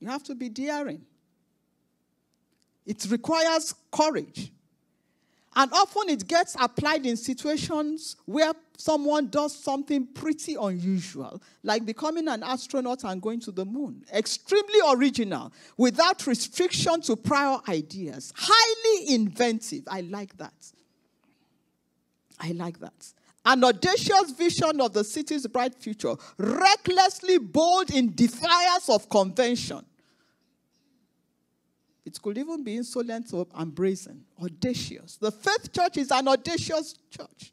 You 0.00 0.08
have 0.08 0.24
to 0.24 0.34
be 0.34 0.48
daring. 0.48 1.02
It 2.86 3.06
requires 3.10 3.74
courage. 3.90 4.50
And 5.56 5.72
often 5.72 6.08
it 6.08 6.26
gets 6.26 6.56
applied 6.58 7.06
in 7.06 7.16
situations 7.16 8.16
where 8.24 8.52
someone 8.76 9.28
does 9.28 9.56
something 9.56 10.06
pretty 10.06 10.56
unusual, 10.60 11.40
like 11.62 11.86
becoming 11.86 12.26
an 12.28 12.42
astronaut 12.42 13.04
and 13.04 13.22
going 13.22 13.40
to 13.40 13.52
the 13.52 13.64
moon. 13.64 14.04
Extremely 14.12 14.80
original, 14.90 15.52
without 15.76 16.26
restriction 16.26 17.00
to 17.02 17.14
prior 17.14 17.58
ideas. 17.68 18.32
Highly 18.36 19.14
inventive. 19.14 19.84
I 19.88 20.00
like 20.00 20.36
that. 20.38 20.54
I 22.40 22.50
like 22.52 22.80
that. 22.80 23.12
An 23.46 23.62
audacious 23.62 24.32
vision 24.36 24.80
of 24.80 24.92
the 24.92 25.04
city's 25.04 25.46
bright 25.46 25.74
future, 25.74 26.14
recklessly 26.38 27.38
bold 27.38 27.90
in 27.90 28.14
defiance 28.14 28.88
of 28.88 29.08
convention. 29.08 29.84
It 32.04 32.20
could 32.20 32.36
even 32.36 32.62
be 32.62 32.76
insolent 32.76 33.32
and 33.32 33.74
brazen, 33.74 34.24
audacious. 34.42 35.16
The 35.16 35.32
faith 35.32 35.72
church 35.72 35.96
is 35.96 36.10
an 36.10 36.28
audacious 36.28 36.94
church. 37.10 37.52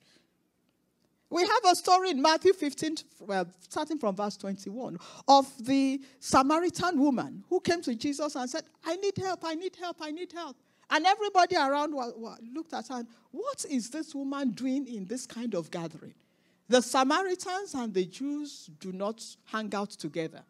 We 1.29 1.43
have 1.43 1.71
a 1.71 1.75
story 1.75 2.09
in 2.09 2.21
Matthew 2.21 2.51
15, 2.51 2.97
well, 3.21 3.47
starting 3.61 3.97
from 3.97 4.17
verse 4.17 4.35
21, 4.35 4.97
of 5.29 5.47
the 5.65 6.01
Samaritan 6.19 6.99
woman 6.99 7.45
who 7.49 7.61
came 7.61 7.81
to 7.83 7.95
Jesus 7.95 8.35
and 8.35 8.49
said, 8.49 8.63
I 8.83 8.97
need 8.97 9.17
help, 9.17 9.39
I 9.45 9.55
need 9.55 9.77
help, 9.77 9.95
I 10.01 10.11
need 10.11 10.33
help. 10.33 10.57
And 10.89 11.05
everybody 11.05 11.55
around 11.55 11.93
looked 12.53 12.73
at 12.73 12.89
her 12.89 12.95
and, 12.95 13.07
what 13.31 13.63
is 13.69 13.89
this 13.89 14.13
woman 14.13 14.49
doing 14.49 14.85
in 14.85 15.05
this 15.05 15.25
kind 15.25 15.55
of 15.55 15.71
gathering? 15.71 16.15
The 16.67 16.81
Samaritans 16.81 17.73
and 17.75 17.93
the 17.93 18.05
Jews 18.05 18.69
do 18.81 18.91
not 18.91 19.23
hang 19.45 19.73
out 19.73 19.91
together. 19.91 20.43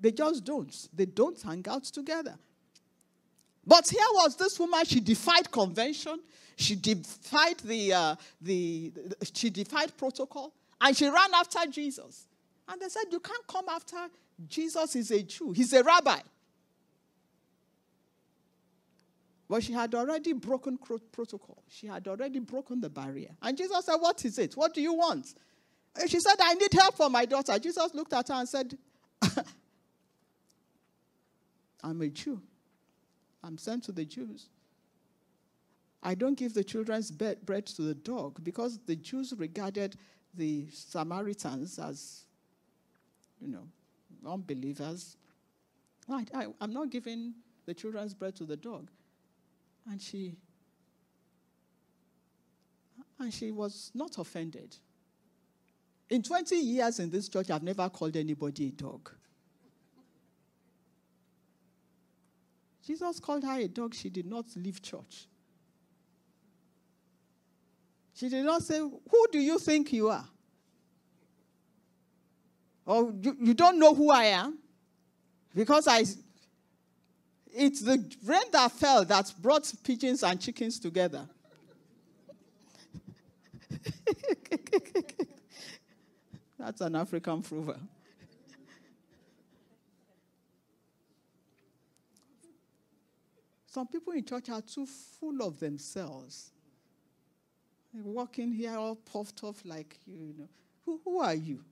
They 0.00 0.12
just 0.12 0.44
don't. 0.44 0.88
They 0.92 1.06
don't 1.06 1.40
hang 1.40 1.64
out 1.68 1.84
together. 1.84 2.36
But 3.66 3.88
here 3.88 4.00
was 4.14 4.36
this 4.36 4.58
woman, 4.58 4.84
she 4.84 5.00
defied 5.00 5.50
convention, 5.50 6.20
she 6.56 6.74
defied 6.74 7.58
the, 7.58 7.92
uh, 7.92 8.16
the, 8.40 8.92
she 9.32 9.50
defied 9.50 9.96
protocol, 9.96 10.52
and 10.80 10.96
she 10.96 11.06
ran 11.06 11.32
after 11.34 11.60
Jesus. 11.70 12.26
And 12.68 12.80
they 12.80 12.88
said, 12.88 13.04
You 13.10 13.20
can't 13.20 13.46
come 13.46 13.68
after 13.68 14.08
Jesus 14.48 14.92
he's 14.94 15.10
a 15.10 15.22
Jew, 15.22 15.52
he's 15.52 15.72
a 15.72 15.82
rabbi. 15.82 16.18
But 19.48 19.62
she 19.62 19.72
had 19.72 19.94
already 19.94 20.32
broken 20.32 20.78
protocol. 20.78 21.62
She 21.68 21.86
had 21.86 22.08
already 22.08 22.38
broken 22.38 22.80
the 22.80 22.88
barrier. 22.88 23.36
And 23.42 23.56
Jesus 23.56 23.84
said, 23.84 23.96
What 23.96 24.24
is 24.24 24.38
it? 24.38 24.54
What 24.56 24.74
do 24.74 24.80
you 24.80 24.94
want? 24.94 25.34
And 26.00 26.10
she 26.10 26.20
said, 26.20 26.36
I 26.40 26.54
need 26.54 26.72
help 26.72 26.96
for 26.96 27.10
my 27.10 27.26
daughter. 27.26 27.58
Jesus 27.58 27.94
looked 27.94 28.14
at 28.14 28.28
her 28.28 28.34
and 28.34 28.48
said, 28.48 28.76
I'm 31.82 32.00
a 32.02 32.08
Jew. 32.08 32.40
I'm 33.42 33.58
sent 33.58 33.84
to 33.84 33.92
the 33.92 34.04
Jews. 34.04 34.48
I 36.02 36.14
don't 36.14 36.36
give 36.36 36.54
the 36.54 36.64
children's 36.64 37.10
bread 37.10 37.66
to 37.66 37.82
the 37.82 37.94
dog 37.94 38.42
because 38.42 38.78
the 38.86 38.96
Jews 38.96 39.32
regarded 39.36 39.96
the 40.34 40.66
Samaritans 40.72 41.78
as, 41.78 42.24
you 43.40 43.48
know, 43.48 43.68
unbelievers. 44.26 45.16
I, 46.08 46.26
I, 46.34 46.46
I'm 46.60 46.72
not 46.72 46.90
giving 46.90 47.34
the 47.66 47.74
children's 47.74 48.14
bread 48.14 48.34
to 48.36 48.44
the 48.44 48.56
dog. 48.56 48.90
And 49.88 50.00
she 50.00 50.34
And 53.18 53.32
she 53.32 53.52
was 53.52 53.92
not 53.94 54.18
offended. 54.18 54.76
In 56.10 56.22
20 56.22 56.56
years 56.56 56.98
in 56.98 57.08
this 57.08 57.28
church, 57.28 57.50
I've 57.50 57.62
never 57.62 57.88
called 57.88 58.16
anybody 58.16 58.68
a 58.68 58.70
dog. 58.70 59.10
Jesus 62.86 63.20
called 63.20 63.44
her 63.44 63.58
a 63.58 63.68
dog. 63.68 63.94
She 63.94 64.10
did 64.10 64.26
not 64.26 64.46
leave 64.56 64.82
church. 64.82 65.28
She 68.14 68.28
did 68.28 68.44
not 68.44 68.62
say, 68.62 68.78
Who 68.78 69.26
do 69.30 69.38
you 69.38 69.58
think 69.58 69.92
you 69.92 70.08
are? 70.08 70.28
Or 72.84 73.12
you, 73.20 73.54
don't 73.54 73.78
know 73.78 73.94
who 73.94 74.10
I 74.10 74.24
am? 74.24 74.58
Because 75.54 75.86
I 75.86 76.04
it's 77.54 77.80
the 77.82 78.02
rain 78.24 78.42
that 78.52 78.72
fell 78.72 79.04
that 79.04 79.32
brought 79.40 79.70
pigeons 79.84 80.22
and 80.22 80.40
chickens 80.40 80.78
together. 80.78 81.28
That's 86.58 86.80
an 86.80 86.96
African 86.96 87.42
proverb. 87.42 87.80
Some 93.72 93.86
people 93.86 94.12
in 94.12 94.22
church 94.22 94.50
are 94.50 94.60
too 94.60 94.84
full 94.84 95.40
of 95.42 95.58
themselves. 95.58 96.50
They 97.94 98.02
walk 98.02 98.38
in 98.38 98.52
here 98.52 98.76
all 98.76 98.96
puffed 98.96 99.42
off 99.44 99.62
like, 99.64 99.98
you 100.06 100.34
know, 100.38 100.48
who, 100.84 101.00
who 101.02 101.20
are 101.20 101.34
you? 101.34 101.64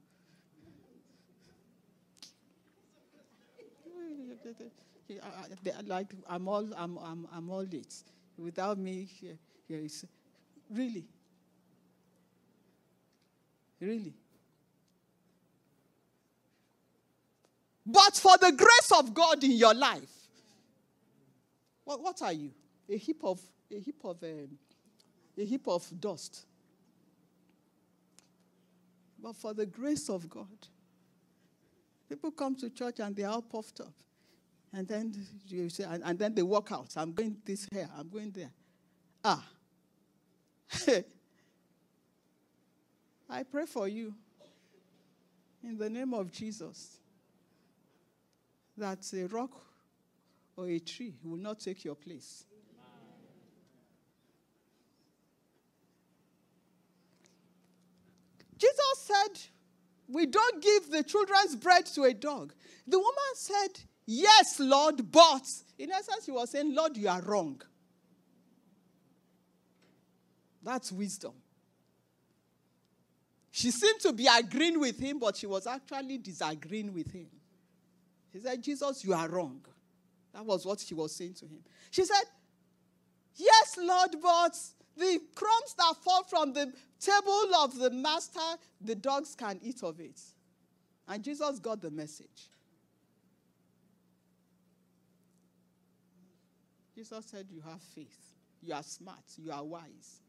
like 5.84 6.06
I'm 6.26 6.48
all 6.48 6.66
I'm 6.74 6.96
I'm 6.96 7.28
I'm 7.34 7.50
all 7.50 7.66
it. 7.70 7.94
Without 8.38 8.78
me 8.78 9.06
here, 9.20 9.36
here 9.68 9.80
is 9.80 10.06
really. 10.70 11.04
Really. 13.78 14.14
But 17.84 18.16
for 18.16 18.38
the 18.38 18.52
grace 18.52 18.92
of 18.98 19.12
God 19.12 19.44
in 19.44 19.52
your 19.52 19.74
life, 19.74 20.19
what, 21.84 22.00
what 22.02 22.22
are 22.22 22.32
you? 22.32 22.50
A 22.88 22.96
heap 22.96 23.22
of 23.22 23.40
a 23.70 23.78
heap 23.78 24.04
of 24.04 24.22
um, 24.22 24.58
a 25.38 25.44
heap 25.44 25.68
of 25.68 25.86
dust. 26.00 26.46
But 29.22 29.36
for 29.36 29.52
the 29.54 29.66
grace 29.66 30.08
of 30.08 30.28
God, 30.28 30.46
people 32.08 32.30
come 32.30 32.56
to 32.56 32.70
church 32.70 33.00
and 33.00 33.14
they 33.14 33.24
are 33.24 33.34
all 33.34 33.42
puffed 33.42 33.80
up. 33.80 33.92
And 34.72 34.88
then 34.88 35.12
you 35.46 35.68
say, 35.68 35.84
and, 35.84 36.02
and 36.04 36.18
then 36.18 36.34
they 36.34 36.42
walk 36.42 36.72
out. 36.72 36.94
I'm 36.96 37.12
going 37.12 37.36
this 37.44 37.68
here, 37.70 37.88
I'm 37.96 38.08
going 38.08 38.30
there. 38.30 38.50
Ah. 39.24 39.44
I 43.28 43.42
pray 43.42 43.66
for 43.66 43.86
you 43.88 44.14
in 45.62 45.76
the 45.76 45.90
name 45.90 46.14
of 46.14 46.32
Jesus 46.32 46.98
that 48.76 49.06
a 49.12 49.26
rock 49.26 49.52
or 50.56 50.68
a 50.68 50.78
tree 50.78 51.14
will 51.22 51.36
not 51.36 51.60
take 51.60 51.84
your 51.84 51.94
place. 51.94 52.44
Jesus 58.58 58.98
said, 58.98 59.40
We 60.08 60.26
don't 60.26 60.62
give 60.62 60.90
the 60.90 61.02
children's 61.02 61.56
bread 61.56 61.86
to 61.86 62.02
a 62.04 62.12
dog. 62.12 62.52
The 62.86 62.98
woman 62.98 63.14
said, 63.34 63.80
Yes, 64.06 64.60
Lord, 64.60 65.10
but 65.10 65.46
in 65.78 65.90
essence, 65.90 66.26
he 66.26 66.32
was 66.32 66.50
saying, 66.50 66.74
Lord, 66.74 66.96
you 66.96 67.08
are 67.08 67.22
wrong. 67.22 67.62
That's 70.62 70.92
wisdom. 70.92 71.32
She 73.50 73.70
seemed 73.70 74.00
to 74.00 74.12
be 74.12 74.26
agreeing 74.26 74.78
with 74.78 74.98
him, 74.98 75.18
but 75.18 75.36
she 75.36 75.46
was 75.46 75.66
actually 75.66 76.18
disagreeing 76.18 76.92
with 76.92 77.10
him. 77.10 77.26
He 78.32 78.40
said, 78.40 78.62
Jesus, 78.62 79.04
you 79.04 79.14
are 79.14 79.28
wrong. 79.28 79.60
That 80.32 80.44
was 80.44 80.64
what 80.64 80.80
she 80.80 80.94
was 80.94 81.14
saying 81.14 81.34
to 81.34 81.44
him. 81.46 81.60
She 81.90 82.04
said, 82.04 82.24
Yes, 83.36 83.78
Lord, 83.78 84.10
but 84.22 84.56
the 84.96 85.20
crumbs 85.34 85.74
that 85.78 85.94
fall 86.04 86.24
from 86.24 86.52
the 86.52 86.72
table 87.00 87.54
of 87.58 87.76
the 87.76 87.90
master, 87.90 88.40
the 88.80 88.94
dogs 88.94 89.34
can 89.34 89.58
eat 89.62 89.82
of 89.82 89.98
it. 90.00 90.20
And 91.08 91.22
Jesus 91.22 91.58
got 91.58 91.80
the 91.80 91.90
message. 91.90 92.50
Jesus 96.94 97.26
said, 97.26 97.46
You 97.50 97.62
have 97.62 97.80
faith. 97.94 98.34
You 98.62 98.74
are 98.74 98.82
smart. 98.82 99.24
You 99.36 99.52
are 99.52 99.64
wise. 99.64 100.20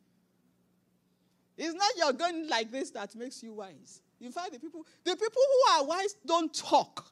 It's 1.57 1.75
not 1.75 1.91
you're 1.97 2.13
going 2.13 2.47
like 2.47 2.71
this 2.71 2.91
that 2.91 3.13
makes 3.15 3.43
you 3.43 3.53
wise. 3.53 4.01
In 4.19 4.31
fact, 4.31 4.53
the 4.53 4.59
people, 4.59 4.85
the 5.03 5.15
people 5.15 5.41
who 5.51 5.73
are 5.73 5.85
wise 5.85 6.15
don't 6.25 6.53
talk. 6.53 7.11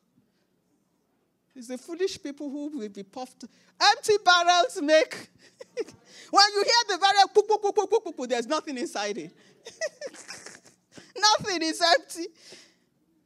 It's 1.59 1.67
the 1.67 1.77
foolish 1.77 2.23
people 2.23 2.49
who 2.49 2.69
will 2.79 2.87
be 2.87 3.03
puffed. 3.03 3.43
Empty 3.81 4.13
barrels 4.23 4.81
make. 4.81 5.29
when 6.31 6.45
you 6.53 6.63
hear 6.63 6.95
the 6.95 6.97
barrel, 6.97 7.27
poo, 7.33 7.43
poo, 7.43 7.57
poo, 7.57 7.73
poo, 7.73 7.85
poo, 7.85 7.99
poo, 7.99 8.11
poo, 8.13 8.27
there's 8.27 8.47
nothing 8.47 8.77
inside 8.77 9.17
it. 9.17 9.35
nothing 11.17 11.61
is 11.61 11.81
empty. 11.81 12.27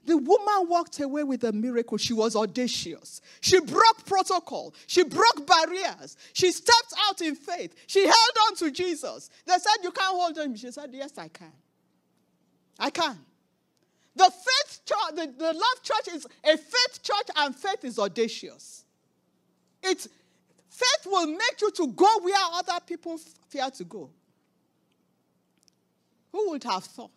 The 0.05 0.17
woman 0.17 0.67
walked 0.67 0.99
away 0.99 1.23
with 1.23 1.43
a 1.43 1.51
miracle. 1.51 1.99
She 1.99 2.13
was 2.13 2.35
audacious. 2.35 3.21
She 3.39 3.59
broke 3.59 4.03
protocol. 4.03 4.73
She 4.87 5.03
broke 5.03 5.45
barriers. 5.45 6.17
She 6.33 6.51
stepped 6.51 6.95
out 7.07 7.21
in 7.21 7.35
faith. 7.35 7.75
She 7.85 8.03
held 8.03 8.37
on 8.49 8.55
to 8.55 8.71
Jesus. 8.71 9.29
They 9.45 9.53
said, 9.53 9.83
You 9.83 9.91
can't 9.91 10.17
hold 10.17 10.39
on. 10.39 10.55
She 10.55 10.71
said, 10.71 10.89
Yes, 10.91 11.11
I 11.19 11.27
can. 11.27 11.53
I 12.79 12.89
can. 12.89 13.19
The 14.15 14.31
faith 14.31 14.81
church, 14.85 15.15
the, 15.15 15.33
the 15.37 15.53
love 15.53 15.83
church 15.83 16.13
is 16.13 16.25
a 16.43 16.57
faith 16.57 17.01
church, 17.01 17.27
and 17.35 17.55
faith 17.55 17.83
is 17.83 17.97
audacious. 17.97 18.83
It's 19.81 20.07
faith 20.69 21.05
will 21.05 21.27
make 21.27 21.61
you 21.61 21.71
to 21.71 21.87
go 21.87 22.19
where 22.21 22.35
other 22.53 22.79
people 22.85 23.17
fear 23.49 23.69
to 23.71 23.83
go. 23.83 24.09
Who 26.31 26.51
would 26.51 26.63
have 26.63 26.83
thought 26.83 27.11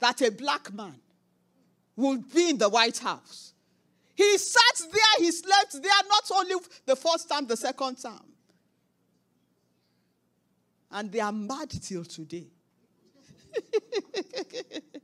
that 0.00 0.20
a 0.22 0.30
black 0.30 0.72
man 0.72 0.96
would 1.96 2.32
be 2.32 2.50
in 2.50 2.58
the 2.58 2.68
White 2.68 2.98
House? 2.98 3.52
He 4.14 4.38
sat 4.38 4.82
there, 4.92 5.24
he 5.24 5.32
slept 5.32 5.72
there, 5.72 5.92
not 6.08 6.30
only 6.34 6.54
the 6.84 6.96
first 6.96 7.28
time, 7.28 7.46
the 7.46 7.56
second 7.56 7.96
time. 7.96 8.20
And 10.90 11.10
they 11.10 11.20
are 11.20 11.32
mad 11.32 11.70
till 11.70 12.04
today. 12.04 12.48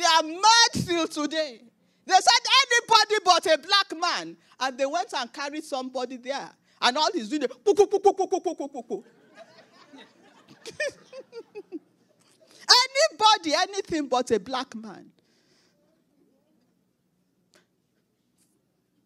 They 0.00 0.06
are 0.06 0.22
mad 0.22 0.72
till 0.72 1.06
today. 1.08 1.60
They 2.06 2.14
said 2.14 2.42
anybody 2.64 3.16
but 3.22 3.44
a 3.44 3.58
black 3.58 3.92
man. 4.00 4.34
And 4.58 4.78
they 4.78 4.86
went 4.86 5.12
and 5.14 5.30
carried 5.30 5.62
somebody 5.62 6.16
there. 6.16 6.48
And 6.80 6.96
all 6.96 7.10
he's 7.12 7.28
doing, 7.28 7.42
anybody, 12.72 13.52
anything 13.54 14.08
but 14.08 14.30
a 14.30 14.40
black 14.40 14.74
man. 14.74 15.10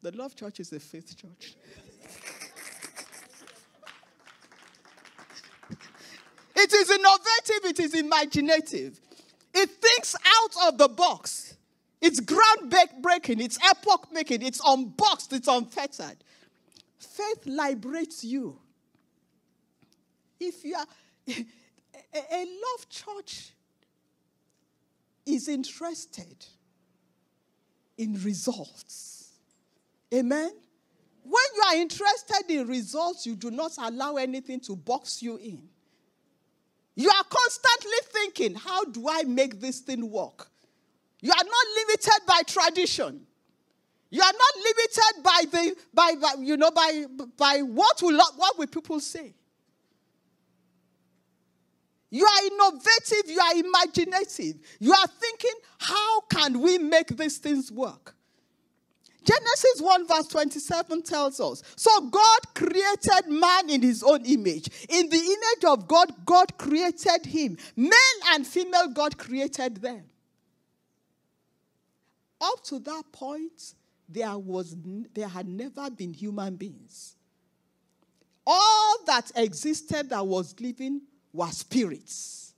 The 0.00 0.12
Love 0.12 0.36
Church 0.36 0.60
is 0.60 0.72
a 0.72 0.78
faith 0.78 1.16
church. 1.16 1.56
it 6.54 6.72
is 6.72 6.88
innovative, 6.88 7.64
it 7.64 7.80
is 7.80 7.94
imaginative. 7.94 9.00
It 9.54 9.70
thinks 9.70 10.16
out 10.16 10.68
of 10.68 10.78
the 10.78 10.88
box. 10.88 11.56
It's 12.00 12.20
groundbreaking, 12.20 13.40
it's 13.40 13.58
epoch 13.64 14.08
making, 14.12 14.42
it's 14.42 14.60
unboxed, 14.64 15.32
it's 15.32 15.48
unfettered. 15.48 16.16
Faith 16.98 17.46
liberates 17.46 18.24
you. 18.24 18.58
If 20.38 20.64
you 20.64 20.76
are 20.76 20.86
a, 21.28 21.44
a 22.14 22.40
love 22.40 22.88
church 22.90 23.52
is 25.24 25.48
interested 25.48 26.44
in 27.96 28.20
results. 28.22 29.30
Amen. 30.12 30.50
When 31.22 31.44
you 31.56 31.62
are 31.68 31.76
interested 31.76 32.42
in 32.50 32.68
results, 32.68 33.24
you 33.24 33.34
do 33.34 33.50
not 33.50 33.72
allow 33.78 34.16
anything 34.16 34.60
to 34.60 34.76
box 34.76 35.22
you 35.22 35.36
in. 35.36 35.62
You 36.96 37.08
are 37.08 37.24
constantly 37.24 37.98
thinking, 38.12 38.54
how 38.54 38.84
do 38.84 39.08
I 39.08 39.24
make 39.24 39.60
this 39.60 39.80
thing 39.80 40.10
work? 40.10 40.48
You 41.20 41.32
are 41.32 41.44
not 41.44 41.66
limited 41.76 42.26
by 42.26 42.42
tradition. 42.46 43.26
You 44.10 44.22
are 44.22 44.32
not 44.32 44.64
limited 44.64 45.24
by 45.24 45.42
the 45.50 45.76
by, 45.92 46.14
by 46.20 46.34
you 46.40 46.56
know 46.56 46.70
by 46.70 47.06
by 47.36 47.62
what 47.62 48.00
will 48.00 48.16
what 48.36 48.58
will 48.58 48.66
people 48.68 49.00
say. 49.00 49.34
You 52.10 52.24
are 52.24 52.46
innovative, 52.46 53.28
you 53.28 53.40
are 53.40 53.56
imaginative. 53.56 54.60
You 54.78 54.92
are 54.92 55.06
thinking, 55.08 55.54
how 55.78 56.20
can 56.20 56.60
we 56.60 56.78
make 56.78 57.08
these 57.08 57.38
things 57.38 57.72
work? 57.72 58.13
Genesis 59.24 59.80
1, 59.80 60.06
verse 60.06 60.26
27 60.28 61.02
tells 61.02 61.40
us 61.40 61.62
So 61.76 61.90
God 62.08 62.40
created 62.54 63.28
man 63.28 63.70
in 63.70 63.82
his 63.82 64.02
own 64.02 64.24
image. 64.26 64.68
In 64.88 65.08
the 65.08 65.16
image 65.16 65.64
of 65.66 65.88
God, 65.88 66.12
God 66.26 66.56
created 66.58 67.26
him. 67.26 67.56
Male 67.76 67.90
and 68.32 68.46
female, 68.46 68.88
God 68.88 69.16
created 69.16 69.76
them. 69.76 70.04
Up 72.40 72.62
to 72.64 72.78
that 72.80 73.04
point, 73.12 73.74
there, 74.08 74.36
was, 74.36 74.76
there 75.14 75.28
had 75.28 75.48
never 75.48 75.90
been 75.90 76.12
human 76.12 76.56
beings. 76.56 77.16
All 78.46 78.96
that 79.06 79.30
existed 79.34 80.10
that 80.10 80.26
was 80.26 80.54
living 80.60 81.00
were 81.32 81.48
spirits. 81.48 82.54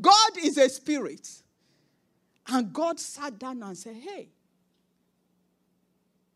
God 0.00 0.30
is 0.42 0.56
a 0.58 0.68
spirit. 0.68 1.28
And 2.46 2.72
God 2.72 3.00
sat 3.00 3.38
down 3.38 3.62
and 3.62 3.76
said, 3.76 3.96
Hey, 3.96 4.28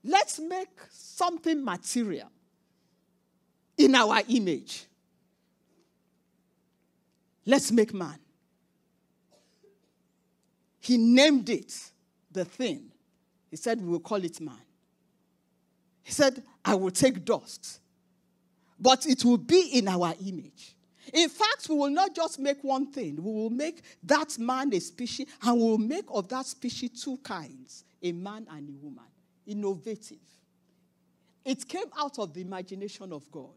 let's 0.09 0.40
make 0.40 0.68
something 0.90 1.64
material 1.64 2.31
in 3.77 3.94
our 3.94 4.21
image. 4.29 4.85
Let's 7.47 7.71
make 7.71 7.94
man. 7.94 8.18
He 10.81 10.97
named 10.97 11.49
it 11.49 11.75
the 12.31 12.44
thing. 12.44 12.90
He 13.51 13.57
said, 13.57 13.81
We 13.81 13.88
will 13.88 14.01
call 14.01 14.23
it 14.25 14.40
man. 14.40 14.61
He 16.03 16.12
said, 16.12 16.42
I 16.64 16.75
will 16.75 16.90
take 16.90 17.25
dust, 17.25 17.81
but 18.81 19.07
it 19.07 19.25
will 19.25 19.38
be 19.38 19.79
in 19.79 19.88
our 19.88 20.14
image. 20.27 20.75
In 21.12 21.29
fact, 21.29 21.68
we 21.68 21.77
will 21.77 21.90
not 21.90 22.14
just 22.14 22.38
make 22.38 22.62
one 22.62 22.90
thing, 22.90 23.16
we 23.16 23.31
will 23.31 23.51
make 23.51 23.83
that 24.03 24.38
man 24.38 24.73
a 24.75 24.81
species, 24.81 25.27
and 25.42 25.57
we 25.57 25.62
will 25.62 25.79
make 25.79 26.05
of 26.09 26.29
that 26.29 26.47
species 26.47 27.03
two 27.03 27.18
kinds 27.18 27.85
a 28.03 28.12
man 28.12 28.47
and 28.51 28.68
a 28.68 28.73
woman. 28.85 29.05
Innovative. 29.48 30.18
It 31.44 31.66
came 31.66 31.87
out 31.96 32.18
of 32.18 32.34
the 32.34 32.42
imagination 32.42 33.12
of 33.12 33.30
God. 33.32 33.56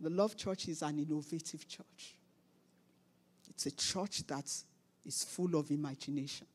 The 0.00 0.10
Love 0.10 0.36
Church 0.36 0.68
is 0.68 0.82
an 0.82 0.98
innovative 0.98 1.68
church. 1.68 2.16
It's 3.48 3.66
a 3.66 3.70
church 3.70 4.26
that 4.26 4.50
is 5.04 5.24
full 5.24 5.54
of 5.56 5.70
imagination. 5.70 6.46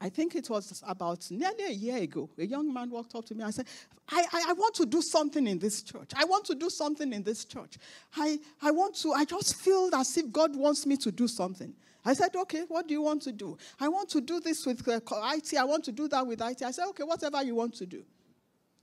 I 0.00 0.08
think 0.08 0.34
it 0.34 0.48
was 0.50 0.82
about 0.86 1.30
nearly 1.30 1.64
a 1.64 1.72
year 1.72 1.96
ago, 1.98 2.28
a 2.38 2.46
young 2.46 2.72
man 2.72 2.90
walked 2.90 3.14
up 3.14 3.24
to 3.26 3.34
me 3.34 3.44
and 3.44 3.54
said, 3.54 3.66
I, 4.08 4.24
I, 4.32 4.44
I, 4.50 4.52
want 4.52 4.74
to 4.76 4.86
do 4.86 5.02
something 5.02 5.46
in 5.46 5.58
this 5.58 5.82
church. 5.82 6.10
I 6.14 6.24
want 6.24 6.44
to 6.46 6.54
do 6.54 6.70
something 6.70 7.12
in 7.12 7.22
this 7.24 7.44
church. 7.44 7.76
I, 8.16 8.38
I 8.62 8.70
want 8.70 8.94
to, 8.96 9.12
I 9.12 9.24
just 9.24 9.56
feel 9.56 9.90
as 9.94 10.16
if 10.16 10.30
God 10.30 10.54
wants 10.54 10.86
me 10.86 10.96
to 10.98 11.10
do 11.10 11.26
something. 11.26 11.74
I 12.04 12.14
said, 12.14 12.36
okay, 12.36 12.62
what 12.68 12.86
do 12.86 12.94
you 12.94 13.02
want 13.02 13.22
to 13.22 13.32
do? 13.32 13.58
I 13.80 13.88
want 13.88 14.08
to 14.10 14.20
do 14.20 14.38
this 14.38 14.64
with 14.64 14.86
uh, 14.86 15.00
IT. 15.34 15.56
I 15.58 15.64
want 15.64 15.84
to 15.86 15.92
do 15.92 16.06
that 16.08 16.24
with 16.24 16.40
IT. 16.40 16.62
I 16.62 16.70
said, 16.70 16.86
okay, 16.90 17.02
whatever 17.02 17.42
you 17.42 17.56
want 17.56 17.74
to 17.74 17.86
do. 17.86 18.04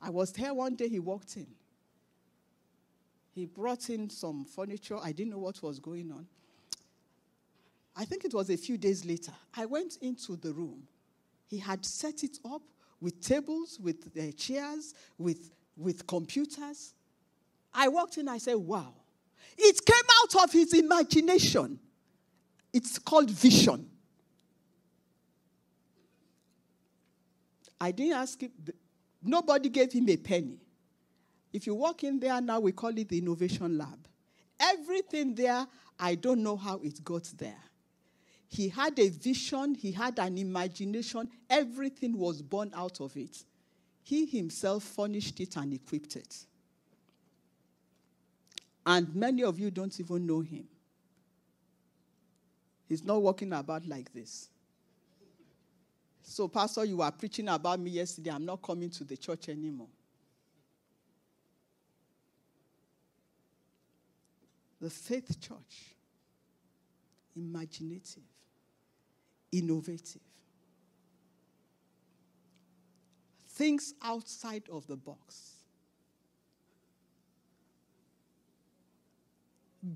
I 0.02 0.10
was 0.10 0.34
there 0.34 0.54
one 0.54 0.76
day, 0.76 0.90
he 0.90 1.00
walked 1.00 1.38
in. 1.38 1.48
He 3.34 3.46
brought 3.46 3.90
in 3.90 4.10
some 4.10 4.44
furniture. 4.44 4.98
I 5.02 5.14
didn't 5.14 5.32
know 5.32 5.40
what 5.40 5.64
was 5.64 5.80
going 5.80 6.12
on. 6.12 6.28
I 7.96 8.04
think 8.04 8.26
it 8.26 8.34
was 8.34 8.50
a 8.50 8.58
few 8.58 8.78
days 8.78 9.06
later. 9.06 9.32
I 9.56 9.66
went 9.66 9.98
into 10.02 10.36
the 10.36 10.52
room. 10.52 10.84
He 11.48 11.60
had 11.60 11.86
set 11.86 12.24
it 12.24 12.40
up 12.44 12.62
with 13.04 13.20
tables, 13.20 13.78
with 13.82 14.10
uh, 14.18 14.32
chairs, 14.38 14.94
with, 15.18 15.52
with 15.76 16.08
computers. 16.08 16.94
I 17.74 17.90
walked 17.90 18.18
in, 18.18 18.30
I 18.30 18.38
said, 18.38 18.56
wow. 18.56 18.94
It 19.58 19.86
came 19.86 20.06
out 20.24 20.44
of 20.46 20.54
his 20.54 20.74
imagination. 20.74 21.80
It's 22.72 22.98
called 22.98 23.30
vision. 23.30 23.90
I 27.82 27.92
didn't 27.92 28.14
ask 28.14 28.40
him, 28.40 28.52
nobody 29.22 29.68
gave 29.68 29.92
him 29.92 30.08
a 30.08 30.16
penny. 30.16 30.62
If 31.52 31.68
you 31.68 31.76
walk 31.76 32.06
in 32.06 32.22
there 32.22 32.40
now, 32.40 32.62
we 32.62 32.72
call 32.72 32.98
it 32.98 33.10
the 33.10 33.18
innovation 33.18 33.78
lab. 33.78 34.08
Everything 34.58 35.36
there, 35.36 35.68
I 36.00 36.16
don't 36.16 36.42
know 36.42 36.56
how 36.56 36.80
it 36.82 37.04
got 37.04 37.26
there. 37.38 37.60
He 38.54 38.70
had 38.70 39.00
a 39.00 39.10
vision, 39.10 39.74
he 39.74 39.92
had 39.92 40.20
an 40.20 40.38
imagination, 40.38 41.28
everything 41.50 42.16
was 42.16 42.44
born 42.44 42.72
out 42.76 43.02
of 43.02 43.18
it. 43.18 43.44
He 44.04 44.28
himself 44.28 44.84
furnished 44.84 45.40
it 45.40 45.56
and 45.58 45.74
equipped 45.74 46.16
it. 46.16 46.46
And 48.86 49.16
many 49.16 49.44
of 49.44 49.58
you 49.58 49.72
don't 49.72 50.00
even 50.00 50.28
know 50.28 50.42
him. 50.42 50.68
He's 52.88 53.04
not 53.04 53.24
walking 53.24 53.52
about 53.54 53.88
like 53.88 54.14
this. 54.14 54.50
So, 56.22 56.48
Pastor, 56.48 56.86
you 56.86 56.98
were 56.98 57.10
preaching 57.10 57.48
about 57.48 57.80
me 57.80 57.90
yesterday. 57.90 58.30
I'm 58.30 58.46
not 58.46 58.62
coming 58.62 58.92
to 58.92 59.04
the 59.04 59.18
church 59.18 59.50
anymore. 59.50 59.90
The 64.80 64.92
faith 64.92 65.42
church, 65.42 65.93
imaginative, 67.36 68.24
innovative, 69.52 70.22
things 73.50 73.94
outside 74.02 74.64
of 74.72 74.88
the 74.88 74.96
box. 74.96 75.52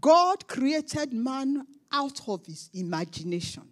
God 0.02 0.47
created 0.47 1.13
man 1.13 1.65
out 1.91 2.21
of 2.28 2.45
his 2.45 2.69
imagination. 2.73 3.63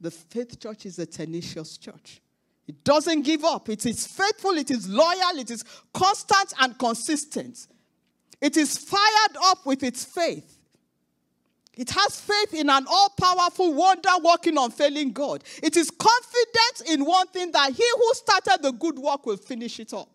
The 0.00 0.10
faith 0.10 0.58
church 0.58 0.86
is 0.86 0.98
a 0.98 1.06
tenacious 1.06 1.76
church. 1.76 2.20
It 2.66 2.84
doesn't 2.84 3.22
give 3.22 3.44
up. 3.44 3.68
It 3.68 3.84
is 3.84 4.06
faithful, 4.06 4.52
it 4.52 4.70
is 4.70 4.88
loyal, 4.88 5.38
it 5.38 5.50
is 5.50 5.64
constant 5.92 6.54
and 6.60 6.78
consistent. 6.78 7.66
It 8.40 8.56
is 8.56 8.78
fired 8.78 9.36
up 9.44 9.66
with 9.66 9.82
its 9.82 10.04
faith. 10.04 10.59
It 11.80 11.88
has 11.92 12.20
faith 12.20 12.52
in 12.52 12.68
an 12.68 12.84
all 12.86 13.08
powerful, 13.18 13.72
wonder 13.72 14.10
working, 14.22 14.58
unfailing 14.58 15.12
God. 15.12 15.42
It 15.62 15.78
is 15.78 15.90
confident 15.90 16.90
in 16.92 17.06
one 17.06 17.26
thing 17.28 17.50
that 17.52 17.72
he 17.72 17.82
who 17.96 18.12
started 18.12 18.62
the 18.62 18.72
good 18.72 18.98
work 18.98 19.24
will 19.24 19.38
finish 19.38 19.80
it 19.80 19.94
up. 19.94 20.10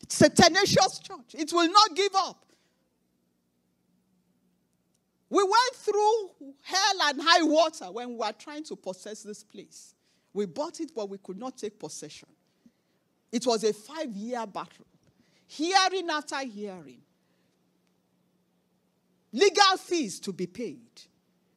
It's 0.00 0.22
a 0.22 0.30
tenacious 0.30 1.00
church, 1.00 1.34
it 1.34 1.52
will 1.52 1.70
not 1.70 1.94
give 1.94 2.12
up. 2.14 2.46
We 5.28 5.42
went 5.42 5.74
through 5.74 6.30
hell 6.62 6.94
and 7.02 7.20
high 7.22 7.42
water 7.42 7.92
when 7.92 8.08
we 8.08 8.14
were 8.14 8.32
trying 8.32 8.64
to 8.64 8.76
possess 8.76 9.22
this 9.22 9.44
place. 9.44 9.94
We 10.32 10.46
bought 10.46 10.80
it, 10.80 10.92
but 10.96 11.10
we 11.10 11.18
could 11.18 11.38
not 11.38 11.58
take 11.58 11.78
possession. 11.78 12.30
It 13.30 13.46
was 13.46 13.64
a 13.64 13.74
five 13.74 14.16
year 14.16 14.46
battle 14.46 14.86
hearing 15.46 16.08
after 16.08 16.38
hearing. 16.38 17.02
Legal 19.32 19.78
fees 19.78 20.20
to 20.20 20.32
be 20.32 20.46
paid. 20.46 20.80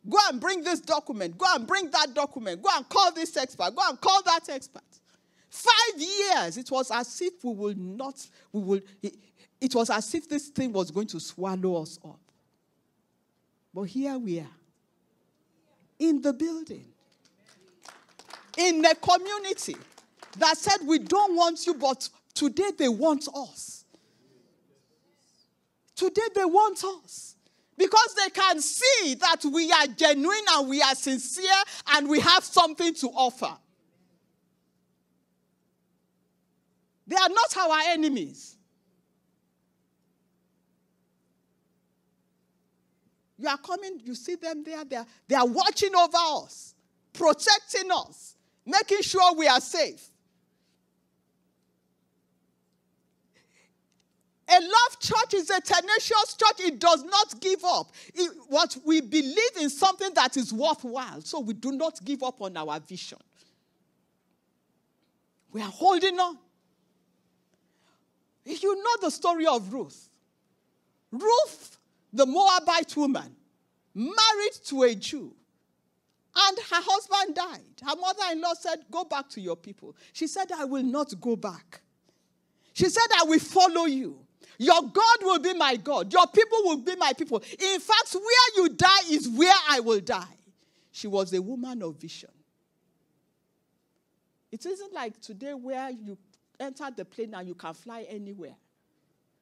Go 0.07 0.17
and 0.29 0.39
bring 0.39 0.63
this 0.63 0.79
document. 0.79 1.37
Go 1.37 1.45
and 1.53 1.67
bring 1.67 1.89
that 1.89 2.13
document. 2.13 2.61
Go 2.61 2.69
and 2.75 2.87
call 2.87 3.11
this 3.11 3.35
expert. 3.35 3.75
Go 3.75 3.81
and 3.89 3.99
call 3.99 4.21
that 4.23 4.47
expert. 4.49 4.83
Five 5.49 5.99
years. 5.99 6.57
It 6.57 6.71
was 6.71 6.91
as 6.91 7.21
if 7.21 7.43
we 7.43 7.53
will 7.53 7.75
not, 7.75 8.25
we 8.51 8.61
will, 8.61 8.81
it, 9.01 9.15
it 9.59 9.75
was 9.75 9.89
as 9.89 10.13
if 10.13 10.29
this 10.29 10.49
thing 10.49 10.71
was 10.71 10.91
going 10.91 11.07
to 11.07 11.19
swallow 11.19 11.81
us 11.81 11.99
up. 12.05 12.19
But 13.73 13.83
here 13.83 14.17
we 14.17 14.39
are. 14.39 14.55
In 15.99 16.21
the 16.21 16.33
building. 16.33 16.85
In 18.57 18.85
a 18.85 18.95
community 18.95 19.75
that 20.37 20.57
said, 20.57 20.85
We 20.85 20.99
don't 20.99 21.35
want 21.35 21.65
you, 21.65 21.73
but 21.73 22.07
today 22.33 22.71
they 22.77 22.89
want 22.89 23.27
us. 23.35 23.83
Today 25.95 26.27
they 26.35 26.45
want 26.45 26.83
us 26.83 27.34
because 27.77 28.15
they 28.23 28.29
can 28.29 28.61
see 28.61 29.15
that 29.15 29.43
we 29.51 29.71
are 29.71 29.87
genuine 29.87 30.45
and 30.53 30.69
we 30.69 30.81
are 30.81 30.95
sincere 30.95 31.43
and 31.93 32.07
we 32.07 32.19
have 32.19 32.43
something 32.43 32.93
to 32.95 33.07
offer. 33.07 33.55
They 37.07 37.15
are 37.15 37.29
not 37.29 37.57
our 37.57 37.79
enemies. 37.89 38.55
You 43.37 43.49
are 43.49 43.57
coming, 43.57 44.01
you 44.03 44.15
see 44.15 44.35
them 44.35 44.63
there, 44.63 44.83
they 44.85 44.95
are, 44.95 45.05
they 45.27 45.35
are 45.35 45.45
watching 45.45 45.93
over 45.93 46.17
us, 46.43 46.73
protecting 47.11 47.91
us, 47.91 48.37
making 48.65 49.01
sure 49.01 49.35
we 49.35 49.47
are 49.47 49.59
safe. 49.59 50.09
A 54.47 54.59
love 54.59 54.99
church 54.99 55.33
is 55.33 55.49
a 55.49 55.59
tenacious 55.59 56.35
church. 56.37 56.59
It 56.67 56.79
does 56.79 57.03
not 57.03 57.39
give 57.41 57.63
up. 57.65 57.91
It, 58.13 58.31
what 58.47 58.77
we 58.85 59.01
believe 59.01 59.57
in 59.59 59.69
something 59.69 60.13
that 60.13 60.37
is 60.37 60.53
worthwhile, 60.53 61.21
so 61.21 61.39
we 61.39 61.53
do 61.53 61.71
not 61.71 62.03
give 62.05 62.21
up 62.21 62.41
on 62.41 62.55
our 62.55 62.79
vision. 62.79 63.17
We 65.51 65.61
are 65.61 65.71
holding 65.71 66.19
on. 66.19 66.37
You 68.45 68.75
know 68.75 69.01
the 69.01 69.09
story 69.09 69.47
of 69.47 69.73
Ruth. 69.73 70.09
Ruth, 71.11 71.77
the 72.13 72.25
Moabite 72.25 72.95
woman, 72.95 73.35
married 73.95 74.53
to 74.65 74.83
a 74.83 74.93
Jew. 74.93 75.33
And 76.35 76.57
her 76.57 76.81
husband 76.85 77.35
died. 77.35 77.61
Her 77.81 77.95
mother 77.95 78.23
in 78.33 78.41
law 78.41 78.53
said, 78.53 78.79
Go 78.91 79.05
back 79.05 79.29
to 79.29 79.41
your 79.41 79.55
people. 79.55 79.95
She 80.11 80.27
said, 80.27 80.51
I 80.51 80.65
will 80.65 80.83
not 80.83 81.13
go 81.21 81.35
back. 81.35 81.81
She 82.73 82.89
said, 82.89 83.07
I 83.17 83.23
will 83.23 83.39
follow 83.39 83.85
you. 83.85 84.24
Your 84.57 84.81
God 84.81 85.17
will 85.21 85.39
be 85.39 85.53
my 85.53 85.75
God. 85.75 86.11
Your 86.11 86.27
people 86.27 86.57
will 86.63 86.77
be 86.77 86.95
my 86.95 87.13
people. 87.13 87.37
In 87.37 87.79
fact, 87.79 88.13
where 88.13 88.63
you 88.63 88.69
die 88.69 89.01
is 89.11 89.27
where 89.29 89.53
I 89.69 89.79
will 89.79 89.99
die. 89.99 90.23
She 90.91 91.07
was 91.07 91.33
a 91.33 91.41
woman 91.41 91.81
of 91.81 91.99
vision. 91.99 92.29
It 94.51 94.65
isn't 94.65 94.93
like 94.93 95.19
today 95.19 95.53
where 95.53 95.89
you 95.89 96.17
enter 96.59 96.89
the 96.95 97.03
plane 97.03 97.33
and 97.33 97.47
you 97.47 97.55
can 97.55 97.73
fly 97.73 98.05
anywhere. 98.07 98.55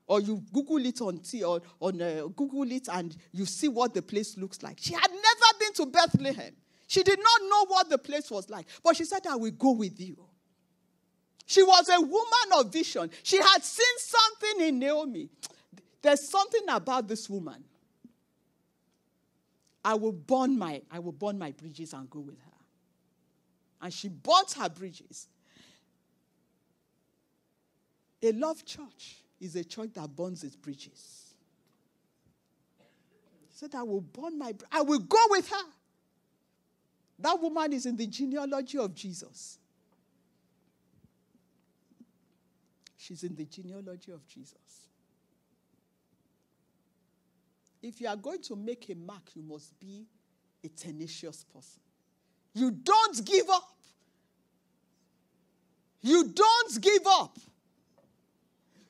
Or 0.07 0.19
you 0.19 0.43
Google 0.51 0.85
it 0.85 0.99
on 1.01 1.19
T 1.19 1.43
or 1.43 1.61
on 1.79 2.01
uh, 2.01 2.27
Google 2.35 2.69
it 2.71 2.89
and 2.91 3.15
you 3.31 3.45
see 3.45 3.67
what 3.67 3.93
the 3.93 4.01
place 4.01 4.37
looks 4.37 4.61
like. 4.63 4.77
She 4.81 4.93
had 4.93 5.09
never 5.09 5.59
been 5.59 5.73
to 5.73 5.85
Bethlehem. 5.85 6.53
She 6.87 7.03
did 7.03 7.19
not 7.19 7.41
know 7.49 7.65
what 7.67 7.89
the 7.89 7.97
place 7.97 8.29
was 8.29 8.49
like. 8.49 8.65
But 8.83 8.97
she 8.97 9.05
said, 9.05 9.25
I 9.29 9.35
will 9.35 9.51
go 9.51 9.71
with 9.71 9.99
you. 9.99 10.17
She 11.45 11.61
was 11.61 11.89
a 11.89 11.99
woman 11.99 12.57
of 12.57 12.71
vision. 12.71 13.09
She 13.21 13.37
had 13.37 13.63
seen 13.63 13.97
something 13.97 14.67
in 14.67 14.79
Naomi. 14.79 15.29
There's 16.01 16.27
something 16.29 16.63
about 16.69 17.07
this 17.07 17.29
woman. 17.29 17.63
I 19.85 19.95
will 19.95 20.13
burn 20.13 20.57
my, 20.57 20.81
I 20.89 20.99
will 20.99 21.11
burn 21.11 21.37
my 21.37 21.51
bridges 21.51 21.93
and 21.93 22.09
go 22.09 22.19
with 22.19 22.39
her. 22.39 22.51
And 23.81 23.93
she 23.93 24.07
burnt 24.07 24.53
her 24.53 24.69
bridges. 24.69 25.27
A 28.21 28.31
love 28.31 28.63
church 28.63 29.17
is 29.41 29.57
a 29.57 29.63
church 29.63 29.89
that 29.95 30.15
burns 30.15 30.43
its 30.43 30.55
bridges. 30.55 31.35
Said, 33.49 33.75
I 33.75 33.83
will 33.83 34.01
burn 34.01 34.39
my, 34.39 34.53
I 34.71 34.81
will 34.81 34.99
go 34.99 35.19
with 35.29 35.49
her. 35.49 35.65
That 37.19 37.39
woman 37.39 37.73
is 37.73 37.85
in 37.85 37.95
the 37.95 38.07
genealogy 38.07 38.77
of 38.77 38.95
Jesus. 38.95 39.59
She's 43.03 43.23
in 43.23 43.35
the 43.35 43.43
genealogy 43.43 44.13
of 44.13 44.25
Jesus. 44.25 44.87
If 47.81 47.99
you 47.99 48.07
are 48.07 48.15
going 48.15 48.41
to 48.43 48.55
make 48.55 48.89
a 48.89 48.95
mark, 48.95 49.35
you 49.35 49.43
must 49.43 49.77
be 49.77 50.05
a 50.63 50.69
tenacious 50.69 51.43
person. 51.43 51.81
You 52.53 52.71
don't 52.71 53.25
give 53.25 53.49
up. 53.49 53.75
You 56.01 56.29
don't 56.29 56.81
give 56.81 57.01
up. 57.05 57.37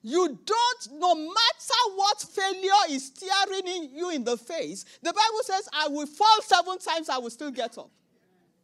You 0.04 0.38
don't, 0.46 1.00
no 1.00 1.16
matter 1.16 1.96
what 1.96 2.22
failure 2.22 2.72
is 2.92 3.08
staring 3.16 3.66
in 3.66 3.96
you 3.96 4.12
in 4.12 4.24
the 4.24 4.38
face, 4.38 4.86
the 5.02 5.12
Bible 5.12 5.44
says, 5.44 5.68
I 5.74 5.88
will 5.88 6.06
fall 6.06 6.42
seven 6.44 6.78
times, 6.78 7.10
I 7.10 7.18
will 7.18 7.32
still 7.32 7.52
get 7.52 7.80
up. 7.80 7.90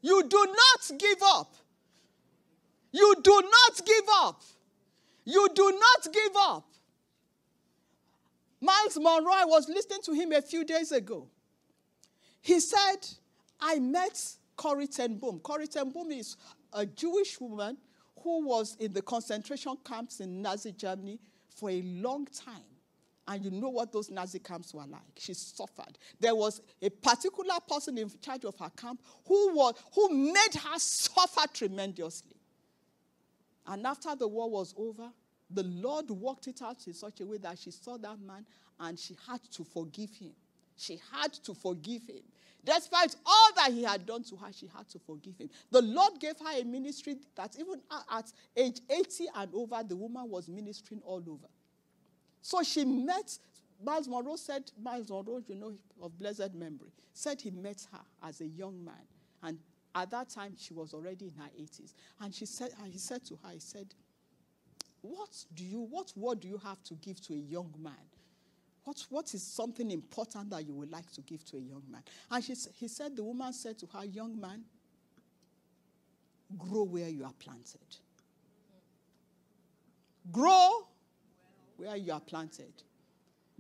You 0.02 0.28
do 0.28 0.46
not 0.46 1.00
give 1.00 1.18
up. 1.24 1.56
You 2.92 3.16
do 3.24 3.32
not 3.32 3.84
give 3.84 4.06
up. 4.22 4.44
You 5.30 5.48
do 5.54 5.80
not 5.80 6.14
give 6.14 6.36
up. 6.40 6.66
Myles 8.60 8.98
Munroe, 8.98 9.32
I 9.32 9.46
was 9.46 9.70
listening 9.70 10.00
to 10.06 10.14
him 10.14 10.32
a 10.32 10.42
few 10.42 10.66
days 10.66 10.92
ago. 10.92 11.28
He 12.42 12.60
said, 12.60 12.98
I 13.62 13.78
met 13.78 14.20
Corrie 14.56 14.88
ten 14.88 15.18
Boom. 15.18 15.40
Corrie 15.40 15.68
ten 15.68 15.92
Boom 15.92 16.12
is 16.12 16.36
a 16.74 16.84
Jewish 16.86 17.40
woman 17.40 17.78
who 18.24 18.44
was 18.44 18.76
in 18.80 18.92
the 18.92 19.04
concentration 19.04 19.78
camps 19.86 20.20
in 20.20 20.42
Nazi 20.42 20.72
Germany 20.72 21.20
for 21.56 21.70
a 21.70 21.82
long 21.84 22.26
time. 22.26 22.64
And 23.28 23.46
you 23.46 23.52
know 23.52 23.70
what 23.70 23.92
those 23.92 24.10
Nazi 24.10 24.40
camps 24.40 24.74
were 24.74 24.88
like. 24.88 25.02
She 25.20 25.36
suffered. 25.36 26.00
There 26.20 26.34
was 26.34 26.60
a 26.82 26.90
particular 26.90 27.54
person 27.70 28.00
in 28.00 28.10
charge 28.20 28.46
of 28.46 28.58
her 28.58 28.72
camp 28.76 29.00
who, 29.28 29.54
was, 29.54 29.76
who 29.94 30.10
made 30.10 30.56
her 30.56 30.80
suffer 30.80 31.48
tremendously. 31.54 32.36
And 33.70 33.86
after 33.86 34.16
the 34.16 34.28
war 34.28 34.50
was 34.50 34.74
over, 34.76 35.12
the 35.52 35.64
Lord 35.64 36.10
worked 36.10 36.48
it 36.48 36.62
out 36.62 36.86
in 36.88 36.94
such 36.94 37.22
a 37.22 37.26
way 37.26 37.38
that 37.38 37.60
she 37.60 37.70
saw 37.70 37.98
that 37.98 38.20
man 38.20 38.44
and 38.80 38.98
she 38.98 39.16
had 39.28 39.42
to 39.52 39.64
forgive 39.64 40.10
him. 40.16 40.32
She 40.76 41.00
had 41.12 41.34
to 41.34 41.54
forgive 41.54 42.08
him. 42.08 42.24
Despite 42.66 43.16
all 43.26 43.50
that 43.58 43.72
he 43.72 43.84
had 43.84 44.06
done 44.08 44.24
to 44.24 44.36
her, 44.38 44.52
she 44.52 44.68
had 44.76 44.90
to 44.90 45.00
forgive 45.00 45.38
him. 45.38 45.50
The 45.72 45.84
Lord 45.84 46.20
gave 46.20 46.40
her 46.40 46.60
a 46.60 46.64
ministry 46.64 47.18
that 47.36 47.56
even 47.60 47.80
at 48.12 48.32
age 48.58 48.82
80 48.90 49.26
and 49.36 49.54
over, 49.54 49.84
the 49.88 49.96
woman 49.96 50.28
was 50.30 50.50
ministering 50.50 51.02
all 51.06 51.24
over. 51.28 51.48
So 52.42 52.64
she 52.64 52.86
met, 52.86 53.38
Myles 53.84 54.08
Munroe 54.08 54.36
said, 54.36 54.72
Myles 54.82 55.10
Munroe, 55.10 55.44
you 55.48 55.56
know, 55.56 55.74
of 56.02 56.18
blessed 56.18 56.56
memory, 56.56 56.92
said 57.14 57.40
he 57.40 57.52
met 57.52 57.86
her 57.92 58.02
as 58.28 58.42
a 58.42 58.48
young 58.48 58.84
man. 58.84 59.06
And 59.44 59.60
at 59.96 60.12
that 60.12 60.30
time, 60.30 60.54
she 60.58 60.74
was 60.74 60.94
already 60.94 61.26
in 61.26 61.34
her 61.42 61.50
80s. 61.60 61.94
And 62.22 62.34
she 62.34 62.46
said, 62.46 62.72
and 62.82 62.92
he 62.92 63.00
said 63.00 63.26
to 63.26 63.40
her, 63.44 63.52
he 63.52 63.60
said, 63.60 63.88
what 65.02 65.30
do 65.56 65.64
you, 65.64 65.80
what 65.90 66.12
word 66.16 66.42
do 66.42 66.48
you 66.48 66.60
have 66.64 66.84
to 66.84 66.94
give 66.96 67.22
to 67.22 67.34
a 67.34 67.38
young 67.38 67.74
man? 67.82 67.94
What, 68.84 69.06
what 69.10 69.34
is 69.34 69.44
something 69.44 69.92
important 69.92 70.50
that 70.52 70.66
you 70.66 70.74
would 70.74 70.92
like 70.92 71.12
to 71.14 71.22
give 71.22 71.44
to 71.46 71.58
a 71.58 71.62
young 71.62 71.84
man? 71.90 72.02
And 72.30 72.44
she, 72.44 72.56
he 72.76 72.88
said, 72.88 73.16
the 73.16 73.24
woman 73.24 73.54
said 73.54 73.78
to 73.80 73.88
her, 73.88 74.06
young 74.06 74.40
man, 74.40 74.64
grow 76.58 76.84
where 76.84 77.08
you 77.08 77.24
are 77.24 77.34
planted. 77.40 77.98
Grow 80.32 80.88
where 81.78 81.96
you 81.96 82.12
are 82.12 82.20
planted. 82.20 82.74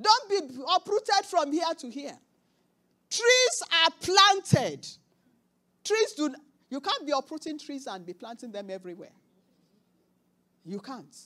Don't 0.02 0.30
be 0.30 0.38
uprooted 0.76 1.26
from 1.26 1.52
here 1.52 1.74
to 1.80 1.89
here. 1.89 2.18
Trees 3.10 3.63
are 3.84 3.92
planted. 4.02 4.88
Trees 5.89 6.13
do 6.13 6.36
you 6.69 6.80
can't 6.80 7.04
be 7.04 7.12
uprooting 7.12 7.58
trees 7.58 7.88
and 7.88 8.06
be 8.06 8.13
planting 8.13 8.52
them 8.52 8.69
everywhere. 8.69 9.12
You 10.63 10.80
can't. 10.80 11.17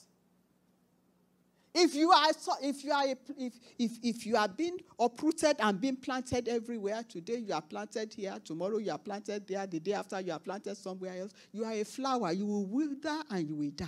If 1.74 1.94
you 1.94 2.10
are, 2.10 2.30
if 2.62 2.82
you 2.82 2.92
are, 2.92 3.06
if, 3.06 3.52
if, 3.78 3.92
if 4.02 4.26
you 4.26 4.36
are 4.36 4.48
being 4.48 4.78
uprooted 4.98 5.56
and 5.58 5.78
being 5.78 5.96
planted 5.96 6.48
everywhere, 6.48 7.02
today 7.06 7.38
you 7.38 7.52
are 7.52 7.60
planted 7.60 8.14
here, 8.14 8.38
tomorrow 8.42 8.78
you 8.78 8.90
are 8.90 8.98
planted 8.98 9.46
there, 9.46 9.66
the 9.66 9.80
day 9.80 9.92
after 9.92 10.18
you 10.20 10.32
are 10.32 10.38
planted 10.38 10.76
somewhere 10.76 11.20
else, 11.20 11.32
you 11.52 11.62
are 11.64 11.72
a 11.72 11.84
flower. 11.84 12.32
You 12.32 12.46
will 12.46 12.64
wither 12.64 13.22
and 13.28 13.46
you 13.46 13.56
will 13.56 13.70
die. 13.70 13.86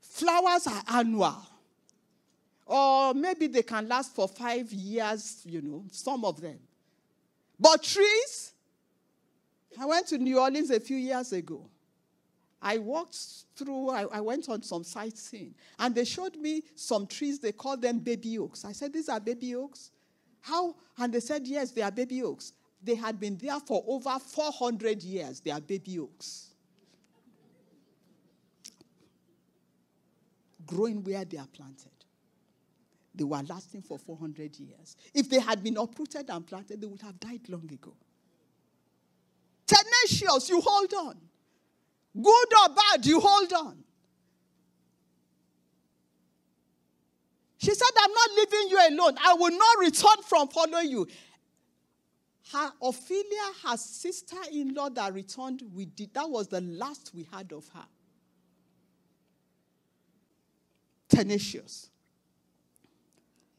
Flowers 0.00 0.66
are 0.66 0.82
annual. 0.98 1.46
Or 2.66 3.14
maybe 3.14 3.46
they 3.46 3.62
can 3.62 3.88
last 3.88 4.14
for 4.14 4.28
five 4.28 4.70
years, 4.70 5.40
you 5.46 5.62
know, 5.62 5.84
some 5.90 6.26
of 6.26 6.42
them. 6.42 6.58
But 7.58 7.82
trees, 7.82 8.52
I 9.80 9.86
went 9.86 10.08
to 10.08 10.18
New 10.18 10.38
Orleans 10.38 10.70
a 10.70 10.80
few 10.80 10.96
years 10.96 11.32
ago. 11.32 11.68
I 12.60 12.78
walked 12.78 13.18
through, 13.56 13.90
I, 13.90 14.04
I, 14.04 14.20
went 14.20 14.48
on 14.48 14.62
some 14.62 14.84
sightseeing, 14.84 15.54
and 15.78 15.94
they 15.94 16.04
showed 16.04 16.36
me 16.36 16.62
some 16.74 17.06
trees. 17.06 17.38
They 17.38 17.52
called 17.52 17.82
them 17.82 17.98
baby 17.98 18.38
oaks. 18.38 18.64
I 18.64 18.72
said, 18.72 18.92
These 18.92 19.10
are 19.10 19.20
baby 19.20 19.54
oaks? 19.54 19.90
How? 20.40 20.74
And 20.96 21.12
they 21.12 21.20
said, 21.20 21.46
Yes, 21.46 21.72
they 21.72 21.82
are 21.82 21.90
baby 21.90 22.22
oaks. 22.22 22.54
They 22.82 22.94
had 22.94 23.20
been 23.20 23.36
there 23.36 23.60
for 23.60 23.84
over 23.86 24.18
400 24.18 25.02
years. 25.02 25.40
They 25.40 25.50
are 25.50 25.60
baby 25.60 25.98
oaks. 25.98 26.54
Growing 30.66 31.04
where 31.04 31.24
they 31.24 31.36
are 31.36 31.46
planted. 31.46 31.93
They 33.14 33.24
were 33.24 33.42
lasting 33.48 33.82
for 33.82 33.98
400 33.98 34.58
years. 34.58 34.96
If 35.14 35.30
they 35.30 35.38
had 35.38 35.62
been 35.62 35.76
uprooted 35.76 36.28
and 36.28 36.46
planted, 36.46 36.80
they 36.80 36.86
would 36.86 37.02
have 37.02 37.18
died 37.20 37.48
long 37.48 37.70
ago. 37.72 37.94
Tenacious, 39.66 40.48
you 40.48 40.60
hold 40.60 40.92
on. 40.94 41.20
Good 42.20 42.28
or 42.62 42.74
bad, 42.74 43.06
you 43.06 43.20
hold 43.20 43.52
on. 43.52 43.84
She 47.58 47.72
said, 47.72 47.88
I'm 47.96 48.10
not 48.10 48.30
leaving 48.36 48.68
you 48.68 48.78
alone. 48.90 49.16
I 49.24 49.34
will 49.34 49.56
not 49.56 49.78
return 49.78 50.22
from 50.26 50.48
following 50.48 50.90
you. 50.90 51.06
Her 52.52 52.72
Ophelia, 52.82 53.52
her 53.64 53.76
sister 53.76 54.36
in 54.52 54.74
law 54.74 54.90
that 54.90 55.14
returned, 55.14 55.62
we 55.72 55.86
did, 55.86 56.12
that 56.14 56.28
was 56.28 56.48
the 56.48 56.60
last 56.60 57.12
we 57.14 57.26
had 57.32 57.52
of 57.52 57.66
her. 57.68 57.86
Tenacious. 61.08 61.88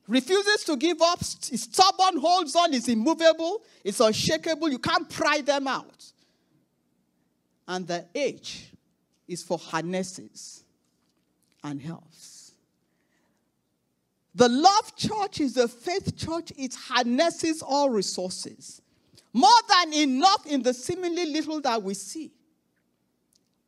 Refuses 0.07 0.63
to 0.65 0.77
give 0.77 1.01
up, 1.01 1.21
is 1.21 1.63
stubborn, 1.63 2.19
holds 2.19 2.55
on, 2.55 2.73
is 2.73 2.87
immovable, 2.87 3.63
is 3.83 3.99
unshakable. 3.99 4.69
You 4.69 4.79
can't 4.79 5.09
pry 5.09 5.41
them 5.41 5.67
out 5.67 6.11
and 7.67 7.87
the 7.87 8.05
H 8.13 8.71
is 9.27 9.43
for 9.43 9.57
harnesses 9.57 10.63
and 11.63 11.81
health. 11.81 12.51
The 14.35 14.49
love 14.49 14.95
church 14.95 15.39
is 15.39 15.57
a 15.57 15.67
faith 15.67 16.15
church, 16.17 16.51
it 16.57 16.75
harnesses 16.75 17.61
all 17.61 17.89
resources. 17.89 18.81
More 19.33 19.49
than 19.67 19.93
enough 19.93 20.45
in 20.45 20.61
the 20.61 20.73
seemingly 20.73 21.25
little 21.25 21.61
that 21.61 21.81
we 21.81 21.93
see. 21.93 22.31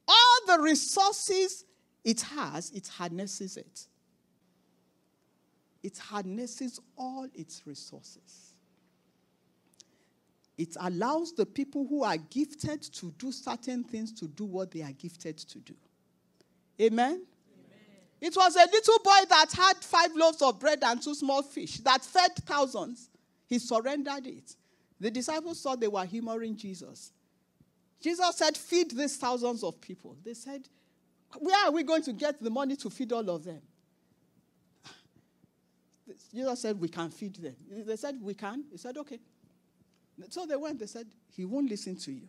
All 0.07 0.57
the 0.57 0.61
resources 0.61 1.65
it 2.03 2.21
has, 2.21 2.71
it 2.71 2.87
harnesses 2.87 3.57
it. 3.57 3.87
It 5.87 5.97
harnesses 5.97 6.81
all 6.97 7.29
its 7.33 7.65
resources. 7.65 8.53
It 10.57 10.75
allows 10.81 11.31
the 11.31 11.45
people 11.45 11.87
who 11.87 12.03
are 12.03 12.17
gifted 12.17 12.81
to 12.81 13.13
do 13.17 13.31
certain 13.31 13.85
things 13.85 14.11
to 14.19 14.27
do 14.27 14.43
what 14.43 14.71
they 14.71 14.81
are 14.81 14.91
gifted 14.91 15.37
to 15.37 15.59
do. 15.59 15.75
Amen? 16.81 17.25
It 18.19 18.35
was 18.35 18.57
a 18.57 18.65
little 18.69 18.99
boy 19.01 19.29
that 19.29 19.53
had 19.53 19.77
five 19.77 20.13
loaves 20.13 20.41
of 20.41 20.59
bread 20.59 20.83
and 20.83 21.01
two 21.01 21.15
small 21.15 21.41
fish 21.41 21.77
that 21.77 22.03
fed 22.03 22.35
thousands. 22.35 23.09
He 23.45 23.57
surrendered 23.57 24.27
it. 24.27 24.57
The 24.99 25.09
disciples 25.09 25.61
thought 25.61 25.79
they 25.79 25.87
were 25.87 26.03
humoring 26.03 26.57
Jesus. 26.57 27.13
Jesus 28.01 28.35
said, 28.35 28.57
Feed 28.57 28.91
these 28.91 29.15
thousands 29.15 29.63
of 29.63 29.79
people. 29.79 30.17
They 30.21 30.33
said, 30.33 30.67
Where 31.39 31.65
are 31.65 31.71
we 31.71 31.83
going 31.83 32.03
to 32.03 32.11
get 32.11 32.43
the 32.43 32.49
money 32.49 32.75
to 32.75 32.89
feed 32.89 33.13
all 33.13 33.29
of 33.29 33.45
them? 33.45 33.61
Jesus 36.33 36.61
said, 36.61 36.79
We 36.79 36.89
can 36.89 37.09
feed 37.09 37.35
them. 37.35 37.55
They 37.69 37.95
said, 37.95 38.17
We 38.21 38.33
can. 38.33 38.63
He 38.71 38.77
said, 38.77 38.97
Okay. 38.97 39.19
So 40.29 40.45
they 40.45 40.55
went, 40.55 40.79
they 40.79 40.87
said, 40.87 41.07
He 41.29 41.45
won't 41.45 41.69
listen 41.69 41.95
to 41.97 42.11
you. 42.11 42.27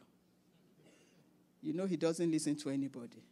You 1.63 1.73
know, 1.73 1.87
He 1.87 1.97
doesn't 1.97 2.31
listen 2.31 2.57
to 2.57 2.71
anybody. 2.71 3.23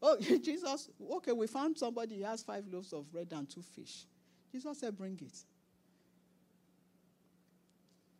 Oh, 0.00 0.16
Jesus, 0.20 0.88
okay, 1.12 1.32
we 1.32 1.46
found 1.46 1.76
somebody, 1.76 2.16
he 2.16 2.22
has 2.22 2.42
five 2.42 2.64
loaves 2.70 2.92
of 2.92 3.10
bread 3.10 3.28
and 3.32 3.48
two 3.48 3.62
fish. 3.62 4.04
Jesus 4.52 4.78
said, 4.78 4.96
Bring 4.96 5.14
it. 5.14 5.36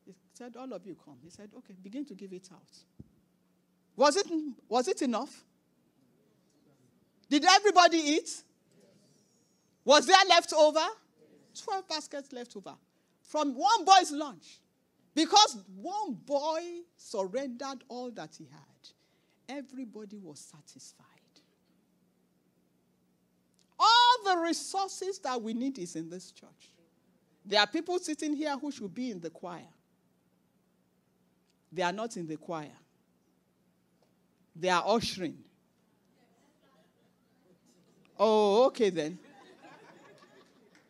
He 0.06 0.14
said, 0.34 0.56
All 0.56 0.72
of 0.72 0.84
you 0.86 0.96
come. 1.04 1.18
He 1.22 1.30
said, 1.30 1.50
Okay, 1.56 1.74
begin 1.82 2.04
to 2.06 2.14
give 2.14 2.32
it 2.32 2.48
out. 2.52 2.78
Was 3.96 4.16
it, 4.16 4.26
was 4.68 4.88
it 4.88 5.02
enough? 5.02 5.44
Did 7.30 7.44
everybody 7.44 7.98
eat? 7.98 8.42
Was 9.84 10.06
there 10.06 10.16
left 10.28 10.52
over? 10.52 10.84
12 11.60 11.88
baskets 11.88 12.32
left 12.32 12.56
over 12.56 12.74
from 13.22 13.54
one 13.54 13.84
boy's 13.84 14.10
lunch. 14.10 14.60
Because 15.14 15.58
one 15.76 16.14
boy 16.14 16.60
surrendered 16.96 17.82
all 17.88 18.10
that 18.12 18.36
he 18.38 18.44
had, 18.44 19.56
everybody 19.58 20.18
was 20.18 20.38
satisfied. 20.38 21.06
All 23.78 24.16
the 24.24 24.38
resources 24.40 25.18
that 25.20 25.40
we 25.40 25.54
need 25.54 25.78
is 25.78 25.96
in 25.96 26.08
this 26.08 26.30
church. 26.30 26.72
There 27.44 27.60
are 27.60 27.66
people 27.66 27.98
sitting 27.98 28.34
here 28.34 28.56
who 28.56 28.70
should 28.70 28.94
be 28.94 29.10
in 29.10 29.20
the 29.20 29.30
choir. 29.30 29.68
They 31.72 31.82
are 31.82 31.92
not 31.92 32.16
in 32.16 32.26
the 32.26 32.36
choir. 32.36 32.76
They 34.54 34.68
are 34.68 34.82
ushering. 34.86 35.38
Oh, 38.18 38.66
okay 38.66 38.90
then. 38.90 39.18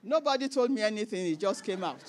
Nobody 0.02 0.48
told 0.48 0.70
me 0.70 0.82
anything, 0.82 1.32
it 1.32 1.38
just 1.38 1.64
came 1.64 1.82
out. 1.82 2.02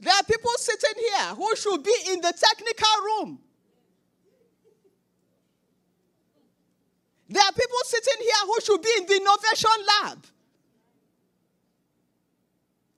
There 0.00 0.12
are 0.12 0.24
people 0.24 0.50
sitting 0.56 0.98
here 0.98 1.34
who 1.36 1.54
should 1.54 1.82
be 1.82 1.94
in 2.08 2.20
the 2.20 2.32
technical 2.36 3.04
room. 3.04 3.38
There 7.28 7.42
are 7.42 7.52
people 7.52 7.78
sitting 7.84 8.20
here 8.20 8.46
who 8.46 8.60
should 8.60 8.82
be 8.82 8.90
in 8.98 9.06
the 9.06 9.14
innovation 9.14 9.70
lab. 10.02 10.26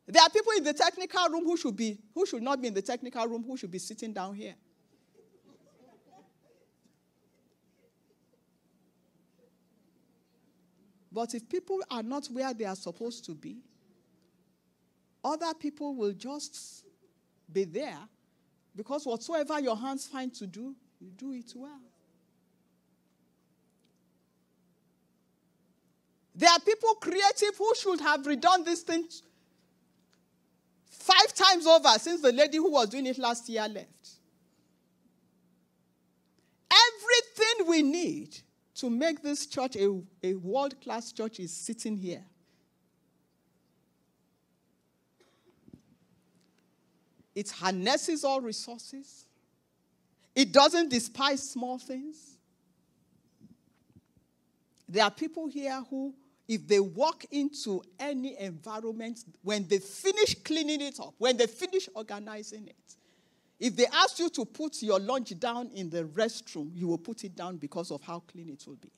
There 0.06 0.22
are 0.22 0.30
people 0.30 0.52
in 0.56 0.64
the 0.64 0.72
technical 0.72 1.28
room 1.28 1.44
who 1.44 1.56
should 1.56 1.76
be 1.76 1.98
who 2.14 2.26
should 2.26 2.42
not 2.42 2.60
be 2.60 2.68
in 2.68 2.74
the 2.74 2.82
technical 2.82 3.26
room 3.26 3.44
who 3.46 3.56
should 3.56 3.70
be 3.70 3.78
sitting 3.78 4.12
down 4.12 4.34
here. 4.34 4.54
But 11.14 11.32
if 11.32 11.48
people 11.48 11.80
are 11.92 12.02
not 12.02 12.26
where 12.26 12.52
they 12.52 12.64
are 12.64 12.74
supposed 12.74 13.24
to 13.26 13.36
be, 13.36 13.58
other 15.22 15.54
people 15.54 15.94
will 15.94 16.12
just 16.12 16.84
be 17.50 17.62
there 17.62 18.00
because 18.74 19.06
whatsoever 19.06 19.60
your 19.60 19.76
hands 19.76 20.08
find 20.08 20.34
to 20.34 20.46
do, 20.48 20.74
you 21.00 21.10
do 21.16 21.32
it 21.32 21.52
well. 21.54 21.80
There 26.34 26.50
are 26.50 26.58
people 26.58 26.94
creative 26.96 27.56
who 27.56 27.72
should 27.76 28.00
have 28.00 28.22
redone 28.22 28.64
this 28.64 28.82
thing 28.82 29.04
five 30.90 31.32
times 31.32 31.64
over 31.64 31.90
since 32.00 32.22
the 32.22 32.32
lady 32.32 32.56
who 32.56 32.72
was 32.72 32.88
doing 32.88 33.06
it 33.06 33.18
last 33.18 33.48
year 33.48 33.68
left. 33.68 34.10
Everything 36.72 37.68
we 37.68 37.82
need 37.82 38.36
to 38.76 38.90
make 38.90 39.22
this 39.22 39.46
church 39.46 39.76
a, 39.76 40.00
a 40.22 40.34
world 40.34 40.80
class 40.80 41.12
church 41.12 41.40
is 41.40 41.52
sitting 41.52 41.96
here. 41.96 42.24
It 47.34 47.50
harnesses 47.50 48.24
all 48.24 48.40
resources. 48.40 49.26
It 50.34 50.52
doesn't 50.52 50.90
despise 50.90 51.48
small 51.48 51.78
things. 51.78 52.38
There 54.88 55.04
are 55.04 55.10
people 55.10 55.46
here 55.48 55.82
who, 55.90 56.14
if 56.46 56.66
they 56.66 56.80
walk 56.80 57.24
into 57.30 57.82
any 57.98 58.38
environment, 58.38 59.24
when 59.42 59.66
they 59.66 59.78
finish 59.78 60.34
cleaning 60.44 60.80
it 60.80 61.00
up, 61.00 61.14
when 61.18 61.36
they 61.36 61.46
finish 61.46 61.88
organizing 61.94 62.68
it, 62.68 62.96
if 63.64 63.74
they 63.76 63.86
ask 63.86 64.18
you 64.18 64.28
to 64.28 64.44
put 64.44 64.82
your 64.82 65.00
lunch 65.00 65.38
down 65.40 65.70
in 65.74 65.88
the 65.88 66.04
restroom, 66.04 66.70
you 66.74 66.86
will 66.86 66.98
put 66.98 67.24
it 67.24 67.34
down 67.34 67.56
because 67.56 67.90
of 67.90 68.02
how 68.02 68.18
clean 68.30 68.50
it 68.50 68.62
will 68.66 68.76
be. 68.76 68.90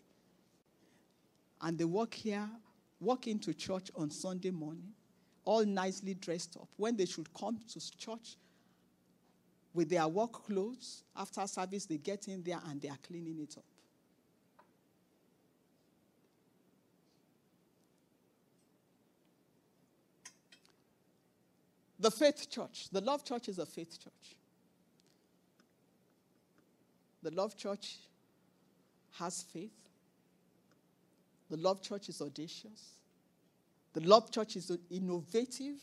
And 1.62 1.78
they 1.78 1.84
walk 1.84 2.12
here, 2.12 2.50
walk 2.98 3.28
into 3.28 3.54
church 3.54 3.92
on 3.94 4.10
Sunday 4.10 4.50
morning, 4.50 4.92
all 5.44 5.64
nicely 5.64 6.14
dressed 6.14 6.56
up, 6.56 6.66
when 6.78 6.96
they 6.96 7.06
should 7.06 7.32
come 7.32 7.60
to 7.74 7.96
church 7.96 8.34
with 9.72 9.88
their 9.88 10.08
work 10.08 10.32
clothes. 10.32 11.04
After 11.16 11.46
service, 11.46 11.86
they 11.86 11.98
get 11.98 12.26
in 12.26 12.42
there 12.42 12.58
and 12.68 12.82
they 12.82 12.88
are 12.88 12.98
cleaning 13.06 13.38
it 13.38 13.56
up. 13.56 13.64
The 22.00 22.10
faith 22.10 22.50
church, 22.50 22.88
the 22.90 23.00
love 23.00 23.24
church 23.24 23.48
is 23.48 23.60
a 23.60 23.66
faith 23.66 23.96
church. 24.02 24.36
The 27.26 27.32
Love 27.32 27.56
Church 27.56 27.96
has 29.14 29.42
faith. 29.42 29.74
The 31.50 31.56
Love 31.56 31.82
Church 31.82 32.08
is 32.08 32.22
audacious. 32.22 32.92
The 33.94 34.00
Love 34.02 34.30
Church 34.30 34.54
is 34.54 34.70
innovative. 34.92 35.74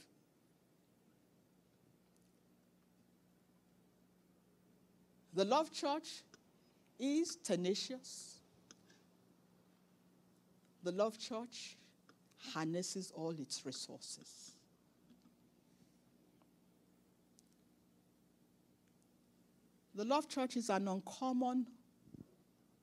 The 5.33 5.43
Love 5.43 5.69
Church 5.73 6.23
is 6.97 7.35
tenacious. 7.35 8.39
The 10.81 10.93
Love 10.93 11.19
Church 11.19 11.75
harnesses 12.53 13.11
all 13.13 13.31
its 13.31 13.65
resources. 13.65 14.52
The 19.95 20.05
Love 20.05 20.27
Church 20.27 20.57
is 20.57 20.69
an 20.69 20.87
uncommon, 20.87 21.67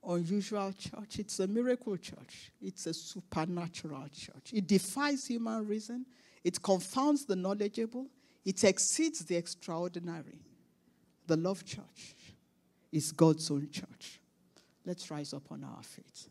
unusual 0.07 0.71
church. 0.71 1.19
It's 1.19 1.39
a 1.39 1.47
miracle 1.47 1.97
church. 1.97 2.51
It's 2.61 2.85
a 2.85 2.93
supernatural 2.93 4.07
church. 4.15 4.51
It 4.53 4.65
defies 4.65 5.27
human 5.27 5.67
reason. 5.67 6.05
It 6.43 6.61
confounds 6.61 7.25
the 7.25 7.35
knowledgeable. 7.35 8.07
It 8.45 8.63
exceeds 8.63 9.19
the 9.25 9.35
extraordinary. 9.35 10.39
The 11.27 11.35
Love 11.35 11.65
Church 11.65 12.15
is 12.91 13.11
God's 13.11 13.51
own 13.51 13.69
church. 13.69 14.19
Let's 14.85 15.11
rise 15.11 15.33
up 15.33 15.51
on 15.51 15.63
our 15.63 15.83
feet. 15.83 16.29